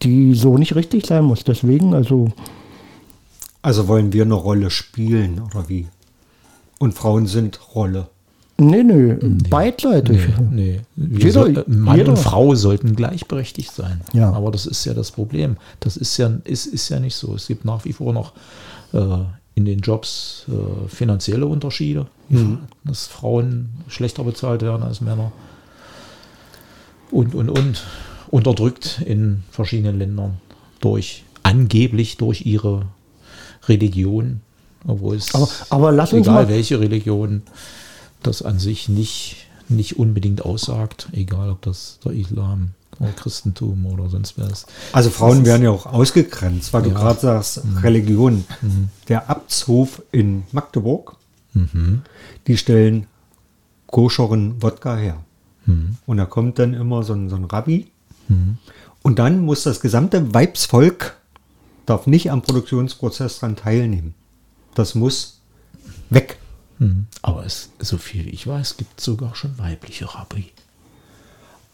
die 0.03 0.33
so 0.35 0.57
nicht 0.57 0.75
richtig 0.75 1.05
sein 1.05 1.23
muss. 1.23 1.43
Deswegen, 1.43 1.93
also 1.93 2.29
Also 3.63 3.88
wollen 3.88 4.13
wir 4.13 4.24
eine 4.24 4.36
Rolle 4.36 4.70
spielen 4.70 5.41
oder 5.41 5.67
wie? 5.70 5.88
Und 6.79 6.93
Frauen 6.93 7.25
sind 7.27 7.60
Rolle. 7.74 8.08
nee, 8.58 8.84
nee, 8.84 9.13
beidseitig. 9.50 10.20
Nee, 10.51 10.82
wir 10.96 11.20
Jeder- 11.20 11.32
soll, 11.32 11.63
Mann 11.67 11.98
jeder. 11.98 12.10
und 12.12 12.20
Frau 12.20 12.53
sollten 12.55 12.96
gleichberechtigt 12.96 13.72
sein. 13.72 14.01
Ja. 14.13 14.32
Aber 14.32 14.51
das 14.51 14.65
ist 14.67 14.86
ja 14.86 14.93
das 14.93 15.10
Problem. 15.12 15.58
Das 15.79 15.98
ist 15.98 16.15
ja, 16.17 16.32
ist, 16.43 16.67
ist 16.67 16.89
ja 16.89 17.00
nicht 17.00 17.15
so. 17.15 17.34
Es 17.36 17.48
gibt 17.48 17.65
nach 17.65 17.84
wie 17.86 17.93
vor 17.93 18.13
noch 18.13 18.34
äh, 18.93 19.00
in 19.55 19.65
den 19.65 19.79
Jobs 19.79 20.46
äh, 20.50 20.88
finanzielle 20.89 21.46
Unterschiede, 21.48 22.05
dass 22.84 23.08
Frauen 23.08 23.70
schlechter 23.88 24.24
bezahlt 24.24 24.62
werden 24.62 24.84
als 24.84 25.00
Männer. 25.01 25.32
Und, 27.12 27.34
und, 27.36 27.50
und. 27.50 27.84
Unterdrückt 28.32 29.00
in 29.05 29.43
verschiedenen 29.51 30.00
Ländern 30.00 30.39
durch, 30.82 31.24
angeblich 31.43 32.17
durch 32.17 32.48
ihre 32.48 32.88
Religion. 33.67 34.41
Obwohl 34.86 35.15
es, 35.15 35.34
Aber- 35.34 35.50
aber 35.70 35.91
lass 35.91 36.12
uns 36.13 36.27
egal 36.27 36.43
mal- 36.43 36.50
welche 36.50 36.79
Religion, 36.79 37.43
das 38.22 38.41
an 38.41 38.60
sich 38.60 38.89
nicht, 38.89 39.48
nicht 39.70 39.98
unbedingt 39.98 40.43
aussagt, 40.43 41.08
egal 41.13 41.50
ob 41.51 41.62
das 41.62 42.00
der 42.03 42.12
Islam 42.13 42.72
oder 43.00 43.12
Christentum 43.12 43.86
oder 43.86 44.10
sonst 44.10 44.38
was. 44.38 44.65
Also 44.91 45.10
Frauen 45.10 45.46
werden 45.46 45.63
ja 45.63 45.70
auch 45.72 45.86
ausgegrenzt, 45.86 46.74
weil 46.74 46.84
du 46.84 46.89
Ja. 46.89 46.96
gerade 46.96 47.20
sagst, 47.20 47.62
Religion. 47.82 48.43
Der 49.08 49.29
Abtshof 49.29 50.01
in 50.12 50.43
Magdeburg, 50.51 51.15
die 52.48 52.58
stellen 52.58 53.08
koscheren 53.88 54.62
Wodka 54.62 54.96
her. 54.98 55.17
Und 56.05 56.17
da 56.17 56.25
kommt 56.25 56.60
dann 56.60 56.74
immer 56.74 57.03
so 57.03 57.13
ein, 57.13 57.29
so 57.29 57.36
ein 57.38 57.46
Rabbi. 57.46 57.88
Und 59.01 59.20
dann 59.20 59.39
muss 59.41 59.63
das 59.63 59.79
gesamte 59.79 60.34
Weibsvolk, 60.34 61.15
darf 61.85 62.07
nicht 62.07 62.31
am 62.31 62.41
Produktionsprozess 62.41 63.39
dran 63.39 63.55
teilnehmen. 63.55 64.13
Das 64.75 64.95
muss 64.95 65.39
weg. 66.09 66.37
Mhm. 66.79 67.05
Aber 67.21 67.45
es, 67.45 67.69
so 67.79 67.97
viel 67.97 68.27
ich 68.33 68.47
weiß, 68.47 68.77
gibt 68.77 68.99
es 68.99 69.05
sogar 69.05 69.35
schon 69.35 69.57
weibliche 69.57 70.13
Rabbi. 70.13 70.45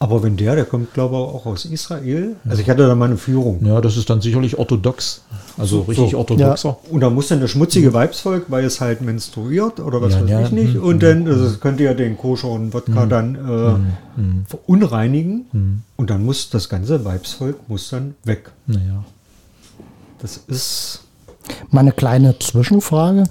Aber 0.02 0.24
wenn 0.24 0.38
der, 0.38 0.56
der 0.56 0.64
kommt 0.64 0.94
glaube 0.94 1.16
ich 1.16 1.22
auch 1.22 1.46
aus 1.46 1.66
Israel. 1.66 2.38
Also 2.48 2.62
ich 2.62 2.70
hatte 2.70 2.88
da 2.88 2.96
mal 2.96 3.06
eine 3.06 3.18
Führung. 3.18 3.66
Ja, 3.66 3.82
das 3.82 3.98
ist 3.98 4.10
dann 4.10 4.22
sicherlich 4.22 4.58
orthodox. 4.58 5.24
Also 5.58 5.82
richtig 5.82 6.12
so. 6.12 6.20
orthodoxer. 6.20 6.78
Und 6.90 7.02
da 7.02 7.10
muss 7.10 7.28
dann 7.28 7.42
das 7.42 7.52
schmutzige 7.52 7.92
Weibsvolk, 7.94 8.46
weil 8.48 8.64
es 8.64 8.80
halt 8.80 9.02
menstruiert 9.02 9.82
oder 9.82 10.02
was 10.02 10.14
Ja, 10.14 10.22
weiß 10.22 10.30
ja, 10.30 10.42
ich 10.46 10.52
nicht. 10.52 10.76
mhm, 10.76 10.84
Und 10.84 11.04
dann, 11.04 11.28
also 11.28 11.44
es 11.46 11.60
könnte 11.60 11.84
ja 11.84 11.94
den 11.94 12.18
koscheren 12.18 12.74
Wodka 12.74 13.06
dann 13.08 13.36
äh, 13.36 14.46
verunreinigen. 14.48 15.84
Und 15.98 16.10
dann 16.10 16.24
muss 16.24 16.50
das 16.50 16.70
ganze 16.70 17.04
Weibsvolk 17.04 17.68
muss 17.68 17.90
dann 17.90 18.16
weg. 18.24 18.52
Naja. 18.68 19.04
Das 20.22 20.38
ist. 20.48 21.02
Mal 21.72 21.82
eine 21.82 21.92
kleine 21.92 22.38
Zwischenfrage. 22.38 23.24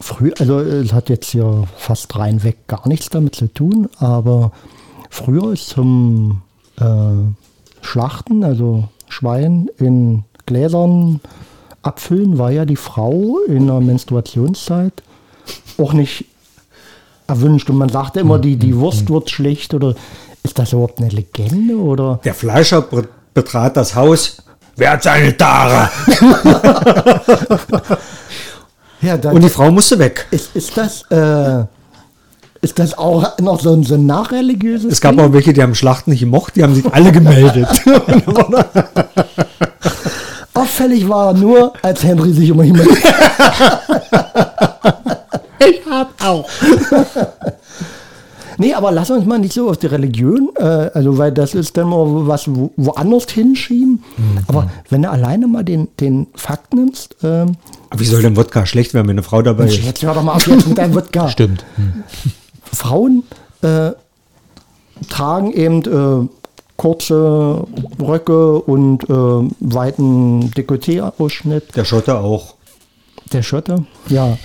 Früh, 0.00 0.32
also 0.38 0.58
es 0.60 0.92
hat 0.92 1.08
jetzt 1.10 1.30
hier 1.30 1.64
fast 1.76 2.16
reinweg 2.16 2.66
gar 2.66 2.88
nichts 2.88 3.10
damit 3.10 3.34
zu 3.36 3.46
tun, 3.46 3.88
aber 3.98 4.52
früher 5.10 5.54
zum 5.54 6.42
äh, 6.80 6.84
Schlachten, 7.82 8.42
also 8.42 8.88
Schwein 9.08 9.68
in 9.78 10.24
Gläsern 10.46 11.20
abfüllen, 11.82 12.38
war 12.38 12.50
ja 12.50 12.64
die 12.64 12.76
Frau 12.76 13.38
in 13.46 13.66
der 13.66 13.80
Menstruationszeit 13.80 15.02
auch 15.78 15.92
nicht 15.92 16.24
erwünscht. 17.26 17.68
Und 17.70 17.76
man 17.76 17.88
sagte 17.90 18.20
immer, 18.20 18.38
die, 18.38 18.56
die 18.56 18.76
Wurst 18.76 19.10
wird 19.10 19.30
schlecht 19.30 19.74
oder 19.74 19.94
ist 20.42 20.58
das 20.58 20.72
überhaupt 20.72 20.98
eine 20.98 21.10
Legende 21.10 21.76
oder? 21.76 22.20
Der 22.24 22.34
Fleischer 22.34 22.82
be- 22.82 23.08
betrat 23.34 23.76
das 23.76 23.94
Haus. 23.94 24.38
Wer 24.76 24.92
hat 24.92 25.02
seine 25.02 25.36
Tare? 25.36 25.90
Ja, 29.02 29.16
dann 29.16 29.34
Und 29.34 29.42
die 29.42 29.48
Frau 29.48 29.68
musste 29.72 29.98
weg. 29.98 30.26
ist, 30.30 30.54
ist 30.54 30.76
das 30.76 31.02
äh, 31.10 31.64
ist 32.60 32.78
das 32.78 32.96
auch 32.96 33.36
noch 33.40 33.58
so 33.60 33.72
ein, 33.72 33.82
so 33.82 33.94
ein 33.94 34.06
nachreligiöses 34.06 34.92
Es 34.92 35.00
gab 35.00 35.16
Ding? 35.16 35.20
auch 35.24 35.32
welche, 35.32 35.52
die 35.52 35.60
haben 35.60 35.74
Schlachten 35.74 36.10
nicht 36.12 36.20
gemocht, 36.20 36.54
die 36.54 36.62
haben 36.62 36.76
sich 36.76 36.84
alle 36.92 37.10
gemeldet. 37.10 37.66
Auffällig 40.54 41.08
war 41.08 41.34
nur, 41.34 41.72
als 41.82 42.04
Henry 42.04 42.32
sich 42.32 42.50
immer 42.50 42.62
jemand. 42.62 42.86
ich 45.58 45.80
hab 45.90 46.24
auch. 46.24 46.48
Nee, 48.58 48.74
aber 48.74 48.92
lass 48.92 49.10
uns 49.10 49.26
mal 49.26 49.40
nicht 49.40 49.54
so 49.54 49.68
auf 49.68 49.78
die 49.78 49.86
Religion, 49.86 50.50
äh, 50.56 50.62
also 50.94 51.18
weil 51.18 51.32
das 51.32 51.54
ist 51.54 51.76
dann 51.76 51.88
mal 51.88 52.28
was 52.28 52.44
wo, 52.46 52.70
woanders 52.76 53.24
hinschieben. 53.32 54.04
Aber 54.48 54.70
wenn 54.88 55.02
du 55.02 55.10
alleine 55.10 55.46
mal 55.46 55.64
den, 55.64 55.88
den 56.00 56.26
Fakt 56.34 56.74
nimmst, 56.74 57.16
ähm, 57.22 57.56
Wie 57.96 58.04
soll 58.04 58.22
denn 58.22 58.36
Wodka 58.36 58.66
schlecht 58.66 58.94
werden, 58.94 59.08
wenn 59.08 59.14
eine 59.14 59.22
Frau 59.22 59.42
dabei 59.42 59.66
ist? 59.66 59.82
jetzt 59.82 60.02
hör 60.02 60.14
doch 60.14 60.22
mal 60.22 60.34
auf 60.34 60.46
jetzt 60.46 60.68
mit 60.68 60.78
deinem 60.78 60.94
Wodka. 60.94 61.28
Stimmt. 61.30 61.64
Hm. 61.76 62.02
Frauen 62.64 63.22
äh, 63.62 63.92
tragen 65.08 65.52
eben 65.52 65.82
äh, 65.82 66.28
kurze 66.76 67.64
Röcke 68.00 68.58
und 68.60 69.04
äh, 69.04 69.50
weiten 69.60 70.50
Dekolleté-Ausschnitt. 70.50 71.76
Der 71.76 71.84
Schotte 71.84 72.18
auch. 72.18 72.54
Der 73.32 73.42
Schotte, 73.42 73.84
ja. 74.08 74.36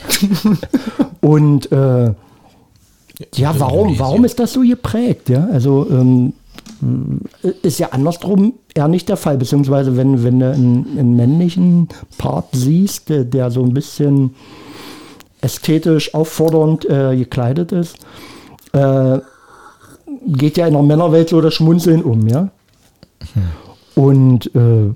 Und 1.21 1.71
äh, 1.71 2.13
ja, 3.33 3.59
warum, 3.59 3.97
warum 3.99 4.23
ist 4.23 4.39
das 4.39 4.53
so 4.53 4.61
geprägt? 4.61 5.29
Ja, 5.29 5.47
also 5.51 5.87
ähm, 5.89 6.33
ist 7.61 7.79
ja 7.79 7.89
andersrum 7.89 8.53
eher 8.73 8.87
nicht 8.87 9.09
der 9.09 9.17
Fall, 9.17 9.37
beziehungsweise 9.37 9.97
wenn, 9.97 10.23
wenn 10.23 10.39
du 10.39 10.51
einen, 10.51 10.97
einen 10.97 11.15
männlichen 11.15 11.89
Part 12.17 12.47
siehst, 12.53 13.09
der, 13.09 13.23
der 13.23 13.51
so 13.51 13.63
ein 13.63 13.73
bisschen 13.73 14.35
ästhetisch 15.41 16.13
auffordernd 16.13 16.89
äh, 16.89 17.15
gekleidet 17.15 17.71
ist, 17.71 17.97
äh, 18.73 19.19
geht 20.25 20.57
ja 20.57 20.67
in 20.67 20.73
der 20.73 20.83
Männerwelt 20.83 21.29
so 21.29 21.41
das 21.41 21.53
Schmunzeln 21.53 22.03
um, 22.03 22.27
ja. 22.27 22.49
Und 23.95 24.53
äh, 24.55 24.93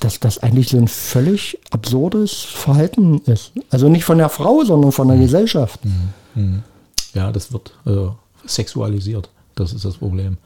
dass 0.00 0.20
das 0.20 0.38
eigentlich 0.38 0.68
so 0.68 0.76
ein 0.76 0.88
völlig 0.88 1.58
absurdes 1.70 2.32
Verhalten 2.32 3.18
ist. 3.26 3.52
Also 3.70 3.88
nicht 3.88 4.04
von 4.04 4.18
der 4.18 4.28
Frau, 4.28 4.64
sondern 4.64 4.92
von 4.92 5.08
der 5.08 5.16
Gesellschaft. 5.16 5.80
Ja, 7.14 7.32
das 7.32 7.52
wird 7.52 7.72
äh, 7.86 8.08
sexualisiert. 8.46 9.30
Das 9.56 9.72
ist 9.72 9.84
das 9.84 9.96
Problem. 9.96 10.36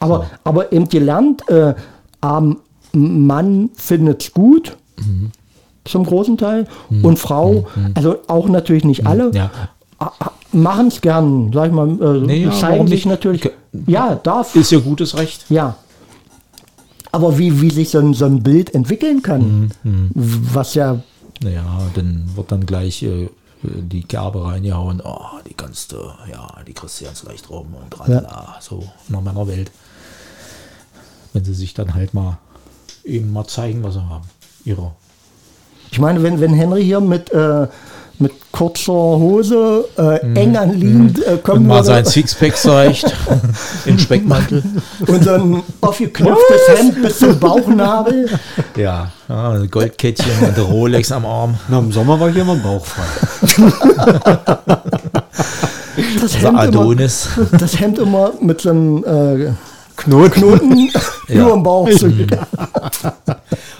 Aber, 0.00 0.26
aber 0.44 0.72
eben 0.72 0.88
gelernt, 0.88 1.48
äh, 1.48 1.74
ähm, 2.22 2.58
Mann 2.92 3.70
findet 3.74 4.22
es 4.22 4.32
gut, 4.34 4.76
zum 5.84 6.04
großen 6.04 6.36
Teil, 6.36 6.66
und 7.02 7.18
Frau, 7.18 7.66
also 7.94 8.18
auch 8.26 8.48
natürlich 8.48 8.84
nicht 8.84 9.06
alle, 9.06 9.30
Ja. 9.32 9.50
machen 10.52 10.88
es 10.88 11.00
gern, 11.00 11.52
sag 11.52 11.68
ich 11.68 11.72
mal, 11.72 11.88
äh, 11.88 12.20
Nee, 12.26 12.44
ja, 12.44 12.50
zeigen 12.50 12.86
sich 12.88 13.06
natürlich. 13.06 13.48
Ja, 13.86 14.16
darf. 14.16 14.56
Ist 14.56 14.72
ja 14.72 14.80
gutes 14.80 15.16
Recht. 15.16 15.46
Ja. 15.48 15.76
Aber 17.12 17.38
wie, 17.38 17.60
wie 17.60 17.70
sich 17.70 17.90
so 17.90 17.98
ein, 17.98 18.14
so 18.14 18.24
ein 18.24 18.42
Bild 18.42 18.74
entwickeln 18.74 19.22
kann, 19.22 19.70
was 20.14 20.74
ja, 20.74 21.00
Naja, 21.42 21.64
dann 21.94 22.24
wird 22.34 22.50
dann 22.52 22.66
gleich 22.66 23.02
äh, 23.02 23.28
die 23.62 24.02
Kerbe 24.02 24.44
reingehauen. 24.44 25.00
Oh, 25.04 25.18
die 25.50 25.54
kannst 25.54 25.92
du, 25.92 25.96
ja, 26.30 26.48
die 26.66 26.72
kriegst 26.72 27.00
du 27.00 27.04
ganz 27.04 27.24
leicht 27.24 27.50
rum 27.50 27.74
und 27.74 27.90
tralala, 27.90 28.56
so 28.60 28.88
in 29.08 29.12
der 29.14 29.20
Männerwelt. 29.20 29.70
Wenn 31.32 31.44
sie 31.44 31.54
sich 31.54 31.74
dann 31.74 31.94
halt 31.94 32.14
mal 32.14 32.38
eben 33.04 33.32
mal 33.32 33.46
zeigen, 33.46 33.82
was 33.82 33.94
sie 33.94 34.08
haben. 34.08 34.24
Ihre. 34.64 34.92
ich 35.90 35.98
meine, 35.98 36.22
wenn, 36.22 36.40
wenn 36.40 36.52
Henry 36.52 36.84
hier 36.84 37.00
mit, 37.00 37.32
äh, 37.32 37.66
mit 38.18 38.32
kurzer 38.52 38.92
Hose, 38.92 39.86
äh, 39.96 40.18
eng 40.34 40.56
anliegend 40.56 41.26
äh, 41.26 41.32
Und 41.32 41.42
kommen 41.42 41.66
mal 41.66 41.76
würde 41.76 41.86
sein 41.86 42.04
Sixpack 42.04 42.56
zeigt, 42.56 43.16
in 43.86 43.98
Speckmantel. 43.98 44.62
und 45.06 45.24
so 45.24 45.30
ein 45.30 45.62
aufgeknöpftes 45.80 46.68
Hemd 46.68 47.02
bis 47.02 47.18
zum 47.18 47.40
Bauchnabel. 47.40 48.28
Ja, 48.76 49.10
ja 49.28 49.50
ein 49.50 49.70
Goldkettchen 49.70 50.30
und 50.42 50.54
eine 50.54 50.62
Rolex 50.62 51.10
am 51.10 51.26
Arm. 51.26 51.58
Na, 51.68 51.78
im 51.78 51.90
Sommer 51.90 52.20
war 52.20 52.28
ich 52.28 52.36
immer 52.36 52.54
bauchfrei. 52.56 53.02
Das 56.20 56.34
Also 56.34 56.38
Hemd, 56.38 56.48
immer, 56.48 56.60
Adonis. 56.60 57.28
das 57.58 57.78
Hemd 57.80 57.98
immer 57.98 58.32
mit 58.40 58.60
so 58.60 58.70
einem 58.70 59.04
äh, 59.04 59.52
Knoten. 59.96 60.30
Knoten 60.32 60.90
über 61.28 61.50
dem 61.52 61.62
Bauch. 61.62 61.88
zu- 61.90 62.12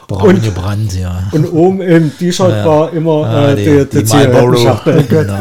Braun 0.09 0.43
gebrannt, 0.43 0.93
ja. 0.99 1.23
Und 1.31 1.47
oben 1.53 1.81
im 1.83 2.17
T-Shirt 2.19 2.51
Ja. 2.51 2.65
war 2.67 2.93
immer 2.93 3.25
Ah, 3.27 3.51
äh, 3.53 3.57
die, 3.57 3.65
die, 3.65 3.99
die, 3.99 4.05
die 4.05 4.13
Marlboro. 4.13 4.55
Zigarettenschachtel 4.57 5.03
Genau. 5.09 5.39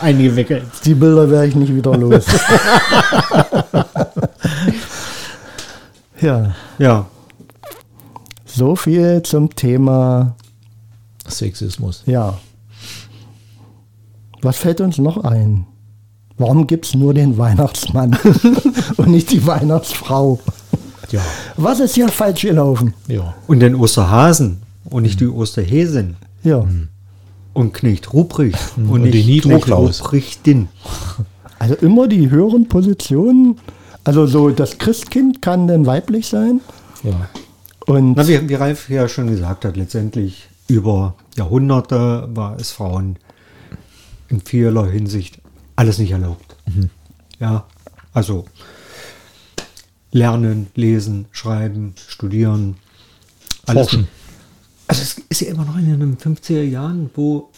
eingewickelt. 0.00 0.64
Die 0.84 0.94
Bilder 0.94 1.30
werde 1.30 1.46
ich 1.46 1.54
nicht 1.54 1.74
wieder 1.74 1.96
los. 1.96 2.24
ja, 6.20 6.54
Ja, 6.78 7.06
so 8.44 8.76
viel 8.76 9.22
zum 9.22 9.54
Thema, 9.54 10.34
Sexismus. 11.26 12.02
ja. 12.06 12.34
Was 14.42 14.58
fällt 14.58 14.80
uns 14.82 14.98
noch 14.98 15.24
ein? 15.24 15.66
Warum 16.38 16.66
gibt 16.66 16.86
es 16.86 16.94
nur 16.94 17.14
den 17.14 17.38
Weihnachtsmann 17.38 18.16
und 18.96 19.08
nicht 19.08 19.30
die 19.30 19.46
Weihnachtsfrau? 19.46 20.38
Ja, 21.10 21.20
Was 21.56 21.80
ist 21.80 21.94
hier 21.94 22.08
falsch 22.08 22.42
gelaufen? 22.42 22.92
ja. 23.08 23.34
und 23.46 23.60
den 23.60 23.74
Osterhasen 23.74 24.58
und 24.90 25.02
nicht 25.04 25.20
die 25.20 25.28
Osterhäsin. 25.28 26.16
Ja, 26.42 26.64
Und 27.54 27.72
Knecht 27.74 28.12
Ruprecht 28.12 28.58
und, 28.76 28.88
Und 28.90 29.02
nicht 29.02 29.14
die 29.26 29.40
Knecht. 29.40 29.70
Ruprechtin. 29.70 30.68
also 31.58 31.74
immer 31.76 32.06
die 32.08 32.28
höheren 32.30 32.68
Positionen. 32.68 33.58
Also 34.04 34.26
so 34.26 34.50
das 34.50 34.78
Christkind 34.78 35.40
kann 35.42 35.66
denn 35.66 35.86
weiblich 35.86 36.26
sein. 36.28 36.60
ja. 37.02 37.28
Und 37.86 38.14
Na, 38.16 38.26
wie, 38.26 38.48
wie 38.48 38.54
Ralf 38.54 38.90
ja 38.90 39.08
schon 39.08 39.28
gesagt 39.28 39.64
hat, 39.64 39.76
letztendlich 39.76 40.48
über 40.66 41.14
Jahrhunderte 41.36 42.28
war 42.34 42.56
es 42.58 42.72
Frauen 42.72 43.16
in 44.28 44.40
vieler 44.40 44.86
Hinsicht 44.86 45.38
alles 45.76 45.98
nicht 45.98 46.10
erlaubt. 46.10 46.56
Ja, 47.38 47.66
also 48.12 48.44
lernen, 50.12 50.68
lesen, 50.74 51.26
schreiben, 51.32 51.94
studieren, 52.08 52.76
alles. 53.66 53.82
Forschen. 53.90 54.08
Also 54.88 55.02
es 55.02 55.16
ist 55.28 55.40
ja 55.40 55.48
immer 55.48 55.64
noch 55.64 55.76
in 55.76 55.98
den 55.98 56.16
50er 56.16 56.62
Jahren, 56.62 57.10
wo, 57.14 57.50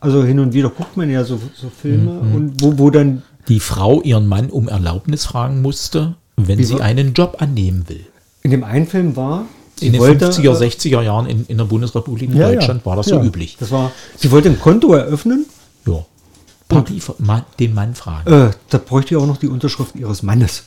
also 0.00 0.22
hin 0.24 0.38
und 0.38 0.52
wieder 0.54 0.70
guckt 0.70 0.96
man 0.96 1.10
ja 1.10 1.24
so, 1.24 1.40
so 1.54 1.68
Filme 1.68 2.20
und 2.20 2.62
wo, 2.62 2.78
wo 2.78 2.90
dann 2.90 3.22
Die 3.48 3.58
Frau 3.58 4.00
ihren 4.02 4.28
Mann 4.28 4.50
um 4.50 4.68
Erlaubnis 4.68 5.26
fragen 5.26 5.62
musste, 5.62 6.14
wenn 6.36 6.58
Wie 6.60 6.64
sie 6.64 6.74
war- 6.74 6.82
einen 6.82 7.12
Job 7.12 7.36
annehmen 7.40 7.88
will. 7.88 8.06
in 8.42 8.52
dem 8.52 8.62
einen 8.62 8.86
Film 8.86 9.16
war, 9.16 9.46
sie 9.80 9.88
In 9.88 9.94
den 9.94 10.00
wollte, 10.00 10.26
50er, 10.30 10.52
äh, 10.52 10.68
60er 10.68 11.02
Jahren 11.02 11.26
in, 11.26 11.44
in 11.46 11.58
der 11.58 11.64
Bundesrepublik 11.64 12.30
Ja, 12.32 12.48
ja. 12.50 12.54
Deutschland 12.54 12.86
war 12.86 12.94
das 12.94 13.06
Ja. 13.08 13.20
so 13.20 13.26
üblich. 13.26 13.56
Das 13.58 13.72
war, 13.72 13.90
sie 14.16 14.30
wollte 14.30 14.48
ein 14.48 14.60
Konto 14.60 14.92
eröffnen 14.94 15.46
Ja. 15.48 15.59
Party, 16.70 17.02
Mann, 17.18 17.44
den 17.58 17.74
Mann 17.74 17.94
fragen. 17.94 18.32
Äh, 18.32 18.50
da 18.70 18.78
bräuchte 18.78 19.14
ich 19.14 19.20
auch 19.20 19.26
noch 19.26 19.36
die 19.36 19.48
Unterschrift 19.48 19.94
ihres 19.96 20.22
Mannes. 20.22 20.64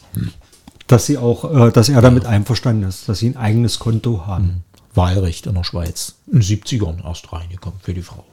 Dass 0.88 1.06
sie 1.06 1.18
auch, 1.18 1.68
äh, 1.68 1.72
dass 1.72 1.90
er 1.90 2.02
damit 2.02 2.26
einverstanden 2.26 2.88
ist, 2.88 3.10
dass 3.10 3.20
sie 3.20 3.30
ein 3.30 3.38
eigenes 3.38 3.80
Konto 3.80 4.28
haben. 4.28 4.64
Wahlrecht 4.94 5.48
in 5.48 5.56
der 5.56 5.64
Schweiz. 5.64 6.16
In 6.28 6.34
den 6.34 6.44
70ern 6.44 7.04
erst 7.04 7.32
reingekommen 7.34 7.80
für 7.82 7.94
die 7.94 8.04
Frau. 8.04 8.24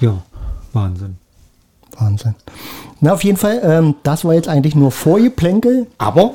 Ja, 0.00 0.22
Wahnsinn. 0.72 1.18
Wahnsinn. 1.98 2.34
Na, 3.00 3.12
auf 3.12 3.24
jeden 3.24 3.36
Fall, 3.36 3.60
ähm, 3.62 3.96
das 4.02 4.24
war 4.24 4.34
jetzt 4.34 4.48
eigentlich 4.48 4.74
nur 4.74 4.92
Vorgeplänkel. 4.92 5.88
Aber 5.98 6.32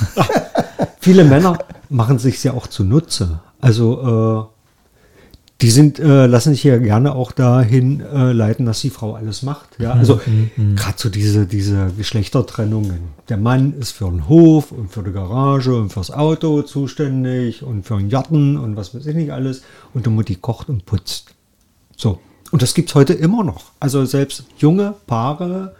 viele 1.00 1.24
Männer 1.24 1.58
machen 1.88 2.18
sich 2.18 2.42
ja 2.44 2.52
auch 2.52 2.66
zunutze. 2.66 3.40
Also 3.60 4.48
äh, 4.52 4.55
die 5.62 5.70
sind, 5.70 5.98
äh, 5.98 6.26
lassen 6.26 6.52
sich 6.52 6.64
ja 6.64 6.76
gerne 6.76 7.14
auch 7.14 7.32
dahin 7.32 8.00
äh, 8.00 8.32
leiten, 8.32 8.66
dass 8.66 8.80
die 8.82 8.90
Frau 8.90 9.14
alles 9.14 9.42
macht. 9.42 9.68
Ja, 9.78 9.92
also 9.92 10.20
gerade 10.56 10.96
so 10.96 11.08
diese, 11.08 11.46
diese 11.46 11.92
Geschlechtertrennungen. 11.96 12.98
Der 13.30 13.38
Mann 13.38 13.72
ist 13.72 13.92
für 13.92 14.04
den 14.10 14.28
Hof 14.28 14.70
und 14.70 14.92
für 14.92 15.02
die 15.02 15.12
Garage 15.12 15.74
und 15.74 15.92
fürs 15.92 16.10
Auto 16.10 16.60
zuständig 16.60 17.62
und 17.62 17.86
für 17.86 17.96
den 17.96 18.10
Garten 18.10 18.58
und 18.58 18.76
was 18.76 18.94
weiß 18.94 19.06
ich 19.06 19.14
nicht 19.14 19.32
alles. 19.32 19.62
Und 19.94 20.04
die 20.04 20.10
Mutti 20.10 20.36
kocht 20.36 20.68
und 20.68 20.84
putzt. 20.84 21.34
So. 21.96 22.18
Und 22.50 22.60
das 22.60 22.74
gibt 22.74 22.90
es 22.90 22.94
heute 22.94 23.14
immer 23.14 23.42
noch. 23.42 23.72
Also 23.80 24.04
selbst 24.04 24.44
junge 24.58 24.94
Paare 25.06 25.74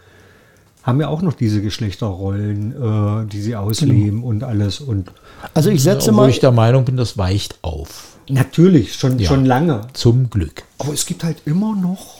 haben 0.81 0.99
ja 0.99 1.07
auch 1.07 1.21
noch 1.21 1.33
diese 1.33 1.61
Geschlechterrollen, 1.61 2.71
äh, 2.71 3.27
die 3.27 3.41
sie 3.41 3.55
ausleben 3.55 4.23
und 4.23 4.43
alles. 4.43 4.79
Und 4.79 5.11
Also 5.53 5.69
ich 5.69 5.83
setze 5.83 6.09
Obwohl 6.09 6.23
mal, 6.23 6.29
ich 6.31 6.39
der 6.39 6.51
Meinung 6.51 6.83
bin, 6.83 6.97
das 6.97 7.17
weicht 7.17 7.59
auf. 7.61 8.16
Natürlich, 8.29 8.93
schon, 8.95 9.19
Ja. 9.19 9.27
schon 9.27 9.45
lange. 9.45 9.81
Zum 9.93 10.29
Glück. 10.29 10.63
Aber 10.79 10.93
es 10.93 11.05
gibt 11.05 11.23
halt 11.23 11.37
immer 11.45 11.75
noch, 11.75 12.17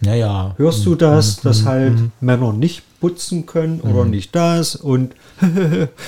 Naja. 0.00 0.54
hörst 0.58 0.84
du 0.86 0.94
das, 0.94 1.36
dass 1.40 1.64
halt 1.64 1.94
Männer 2.20 2.52
nicht 2.52 2.82
putzen 3.00 3.44
können 3.46 3.80
oder 3.80 4.04
nicht 4.06 4.34
das 4.34 4.76
und 4.76 5.14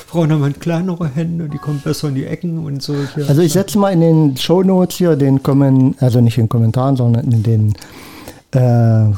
Frauen 0.07 0.33
haben 0.33 0.43
halt 0.43 0.61
kleinere 0.61 1.09
Hände, 1.09 1.49
die 1.49 1.59
kommen 1.59 1.81
besser 1.85 2.09
in 2.09 2.15
die 2.15 2.25
Ecken 2.25 2.65
und 2.65 2.83
solche. 2.83 3.27
also 3.29 3.43
ich 3.43 3.53
setze 3.53 3.79
mal 3.79 3.91
in 3.93 4.01
den 4.01 4.37
Shownotes 4.37 4.97
hier 4.97 5.17
den 5.17 5.43
Kommentaren, 5.43 5.95
also 6.01 6.21
nicht 6.21 6.39
in 6.39 6.45
den 6.45 6.49
Kommentaren, 6.49 6.97
sondern 6.97 7.31
in 7.31 7.43
den 7.43 7.75
äh, 8.53 9.13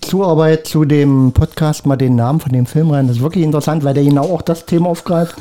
Zuarbeit 0.00 0.66
zu 0.66 0.84
dem 0.84 1.32
Podcast 1.32 1.86
mal 1.86 1.96
den 1.96 2.16
Namen 2.16 2.40
von 2.40 2.52
dem 2.52 2.66
Film 2.66 2.90
rein. 2.90 3.06
Das 3.06 3.16
ist 3.16 3.22
wirklich 3.22 3.44
interessant, 3.44 3.84
weil 3.84 3.94
der 3.94 4.04
genau 4.04 4.24
auch 4.24 4.42
das 4.42 4.66
Thema 4.66 4.88
aufgreift, 4.88 5.36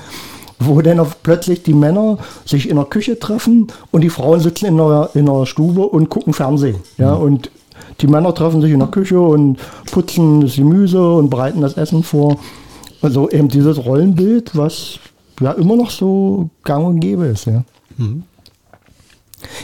wo 0.60 0.82
dann 0.82 1.06
plötzlich 1.24 1.64
die 1.64 1.74
Männer 1.74 2.18
sich 2.46 2.70
in 2.70 2.78
der 2.78 2.86
Küche 2.86 3.20
treffen 3.20 3.68
und 3.92 4.02
die 4.02 4.10
Frauen 4.10 4.40
sitzen 4.40 4.66
in 4.66 4.78
der, 4.78 5.10
in 5.14 5.26
der 5.26 5.46
Stube 5.46 5.82
und 5.82 6.10
gucken 6.10 6.34
Fernsehen. 6.34 6.78
Ja, 6.98 7.14
und 7.14 7.52
die 8.02 8.08
Männer 8.08 8.34
treffen 8.34 8.62
sich 8.62 8.72
in 8.72 8.80
der 8.80 8.88
Küche 8.88 9.20
und 9.20 9.58
putzen 9.92 10.42
das 10.42 10.56
Gemüse 10.56 11.14
und 11.14 11.30
bereiten 11.30 11.62
das 11.62 11.74
Essen 11.74 12.04
vor. 12.04 12.38
Also 13.02 13.30
eben 13.30 13.50
dieses 13.50 13.84
Rollenbild, 13.86 14.56
was 14.56 15.00
ja 15.40 15.52
immer 15.52 15.76
noch 15.76 15.92
so 15.92 16.50
gang 16.64 16.86
und 16.86 17.00
gäbe 17.00 17.26
ist. 17.26 17.46
Ja, 17.46 17.64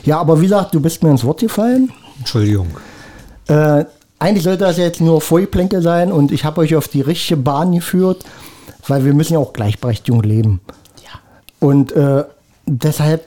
ja 0.03 0.19
aber 0.19 0.39
wie 0.39 0.45
gesagt, 0.45 0.75
du 0.75 0.81
bist 0.81 1.01
mir 1.03 1.11
ins 1.11 1.23
Wort 1.23 1.39
gefallen. 1.39 1.91
Entschuldigung. 2.19 2.67
Äh, 3.47 3.85
eigentlich 4.19 4.43
sollte 4.43 4.65
das 4.65 4.77
jetzt 4.77 5.01
nur 5.01 5.19
Vorgeplänkel 5.21 5.81
sein 5.81 6.11
und 6.11 6.31
ich 6.31 6.45
habe 6.45 6.61
euch 6.61 6.75
auf 6.75 6.87
die 6.87 7.01
richtige 7.01 7.37
Bahn 7.37 7.71
geführt, 7.71 8.23
weil 8.87 9.03
wir 9.03 9.13
müssen 9.13 9.33
ja 9.33 9.39
auch 9.39 9.53
Gleichberechtigung 9.53 10.21
leben. 10.21 10.61
Und 11.61 11.93
äh, 11.93 12.25
deshalb, 12.65 13.25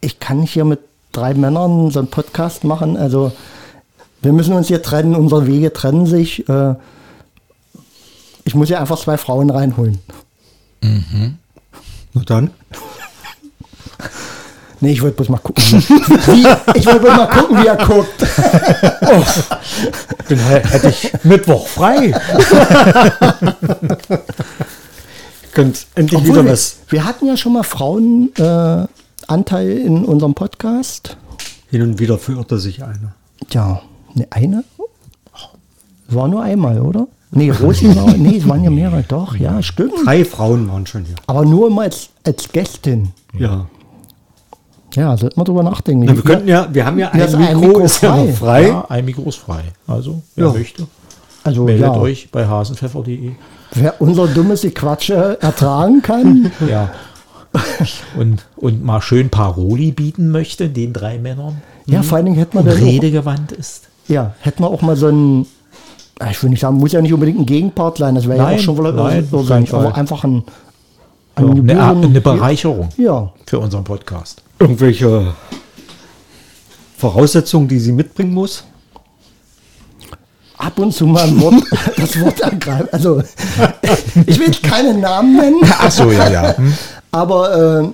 ich 0.00 0.18
kann 0.20 0.40
hier 0.42 0.64
mit 0.64 0.80
drei 1.12 1.34
Männern 1.34 1.90
so 1.90 1.98
einen 1.98 2.08
Podcast 2.08 2.64
machen. 2.64 2.96
Also 2.96 3.32
wir 4.22 4.32
müssen 4.32 4.54
uns 4.54 4.68
hier 4.68 4.82
trennen, 4.82 5.14
unsere 5.14 5.46
Wege 5.46 5.72
trennen 5.72 6.06
sich. 6.06 6.48
Äh, 6.48 6.74
ich 8.44 8.54
muss 8.54 8.68
ja 8.70 8.80
einfach 8.80 8.98
zwei 8.98 9.18
Frauen 9.18 9.50
reinholen. 9.50 9.98
Na 10.80 12.22
dann. 12.24 12.50
Nee, 14.82 14.92
ich 14.92 15.02
wollte 15.02 15.16
bloß 15.16 15.28
mal 15.28 15.36
gucken. 15.36 15.62
Wie, 15.84 16.46
ich 16.78 16.86
wollte 16.86 17.00
bloß 17.00 17.14
mal 17.18 17.26
gucken, 17.26 17.62
wie 17.62 17.66
er 17.66 17.76
guckt. 17.76 18.14
Dann 20.30 20.38
hä- 20.38 20.62
hätte 20.66 20.88
ich 20.88 21.12
Mittwoch 21.22 21.66
frei. 21.66 22.14
Könnt 25.60 25.86
endlich 25.94 26.18
Obwohl 26.18 26.32
wieder 26.36 26.44
wir, 26.46 26.52
was 26.52 26.78
wir 26.88 27.04
hatten 27.04 27.26
ja 27.26 27.36
schon 27.36 27.52
mal 27.52 27.62
Frauenanteil 27.62 28.88
äh, 29.68 29.82
in 29.82 30.04
unserem 30.06 30.32
Podcast. 30.34 31.16
hin 31.70 31.82
und 31.82 31.98
wieder 31.98 32.16
verirrte 32.18 32.58
sich 32.58 32.82
einer. 32.82 33.14
Ja, 33.50 33.82
ne, 34.14 34.26
eine? 34.30 34.64
War 36.08 36.28
nur 36.28 36.42
einmal, 36.42 36.80
oder? 36.80 37.06
Nee, 37.30 37.50
Rosi 37.50 37.94
war, 37.94 38.10
nee, 38.16 38.38
es 38.38 38.48
waren 38.48 38.64
ja 38.64 38.70
mehrere, 38.70 39.04
doch, 39.06 39.36
ja, 39.36 39.62
stimmt. 39.62 39.92
Drei 40.04 40.24
Frauen 40.24 40.66
waren 40.68 40.86
schon 40.86 41.04
hier. 41.04 41.14
Aber 41.26 41.44
nur 41.44 41.68
immer 41.68 41.82
als, 41.82 42.08
als 42.24 42.50
Gästin. 42.50 43.10
Ja. 43.38 43.66
Ja, 44.94 45.14
sollte 45.16 45.36
man 45.36 45.44
drüber 45.44 45.62
nachdenken. 45.62 46.06
Na, 46.06 46.16
wir 46.16 46.22
könnten 46.22 46.48
ja, 46.48 46.66
wir 46.72 46.84
haben 46.86 46.98
ja 46.98 47.14
Ja, 47.14 47.26
ein 47.26 47.38
Mikro, 47.38 47.50
ein 47.50 47.60
Mikro 47.60 47.78
ist 47.80 48.00
ja 48.02 48.12
frei. 48.14 48.24
noch 48.24 48.34
frei. 48.34 48.66
Ja, 48.68 48.84
ein 48.88 49.04
Mikro 49.04 49.28
ist 49.28 49.36
frei. 49.36 49.62
Also, 49.86 50.22
wer 50.34 50.46
Ja. 50.46 50.52
möchte, 50.54 50.86
also, 51.44 51.64
meldet 51.64 51.86
ja, 51.86 51.94
euch 51.96 52.30
bei 52.32 52.46
hasenpfeffer.de. 52.46 53.32
wer 53.72 54.00
unser 54.00 54.26
dummes 54.28 54.62
Gequatsche 54.62 55.38
ertragen 55.40 56.02
kann. 56.02 56.50
Ja. 56.68 56.90
Und, 58.16 58.44
und 58.56 58.84
mal 58.84 59.00
schön 59.02 59.28
Paroli 59.28 59.90
bieten 59.90 60.30
möchte, 60.30 60.68
den 60.68 60.92
drei 60.92 61.18
Männern. 61.18 61.60
ja, 61.86 62.02
vor 62.02 62.16
allen 62.16 62.26
Dingen 62.26 62.38
hätten 62.38 62.54
wir 62.54 62.60
Und 62.60 62.66
dann 62.68 62.76
auch, 62.78 62.86
redegewandt 62.86 63.50
ist. 63.52 63.88
ja, 64.06 64.34
hätten 64.40 64.62
wir 64.62 64.68
auch 64.70 64.82
mal 64.82 64.94
so 64.96 65.08
ein, 65.08 65.46
ich 66.30 66.42
will 66.42 66.50
nicht 66.50 66.60
sagen, 66.60 66.76
muss 66.76 66.92
ja 66.92 67.00
nicht 67.02 67.12
unbedingt 67.12 67.40
ein 67.40 67.46
Gegenpart 67.46 67.98
sein, 67.98 68.14
das 68.14 68.28
wäre 68.28 68.38
ja 68.38 68.56
auch 68.56 68.58
schon 68.60 68.78
wieder 68.78 68.92
nein, 68.92 69.26
irrsinnig, 69.32 69.70
Fall. 69.70 69.86
aber 69.86 69.96
einfach 69.96 70.22
ein, 70.22 70.44
Ja, 71.38 71.44
ein 71.44 71.50
eine, 71.50 71.54
Gebühren- 71.60 72.04
eine 72.04 72.20
Bereicherung 72.20 72.88
Ja, 72.96 73.32
für 73.46 73.58
unseren 73.58 73.82
Podcast. 73.82 74.42
Irgendwelche 74.60 75.34
Voraussetzungen, 76.96 77.66
die 77.66 77.78
sie 77.80 77.92
mitbringen 77.92 78.32
muss. 78.34 78.64
Ab 80.60 80.78
und 80.78 80.92
zu 80.92 81.06
mal 81.06 81.28
Wort, 81.40 81.62
das 81.96 82.20
Wort 82.20 82.40
ergreifen. 82.40 82.88
Also, 82.92 83.22
ich 84.26 84.38
will 84.38 84.50
keinen 84.62 85.00
Namen 85.00 85.36
nennen, 85.36 85.60
Ach 85.78 85.90
so, 85.90 86.10
ja, 86.10 86.28
ja. 86.28 86.56
Hm? 86.56 86.74
aber 87.10 87.82
äh, 87.82 87.88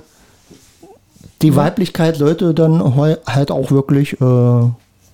die 1.42 1.54
Weiblichkeit 1.54 2.16
sollte 2.16 2.54
dann 2.54 2.94
halt 3.26 3.50
auch 3.50 3.70
wirklich 3.70 4.20
äh, 4.20 4.70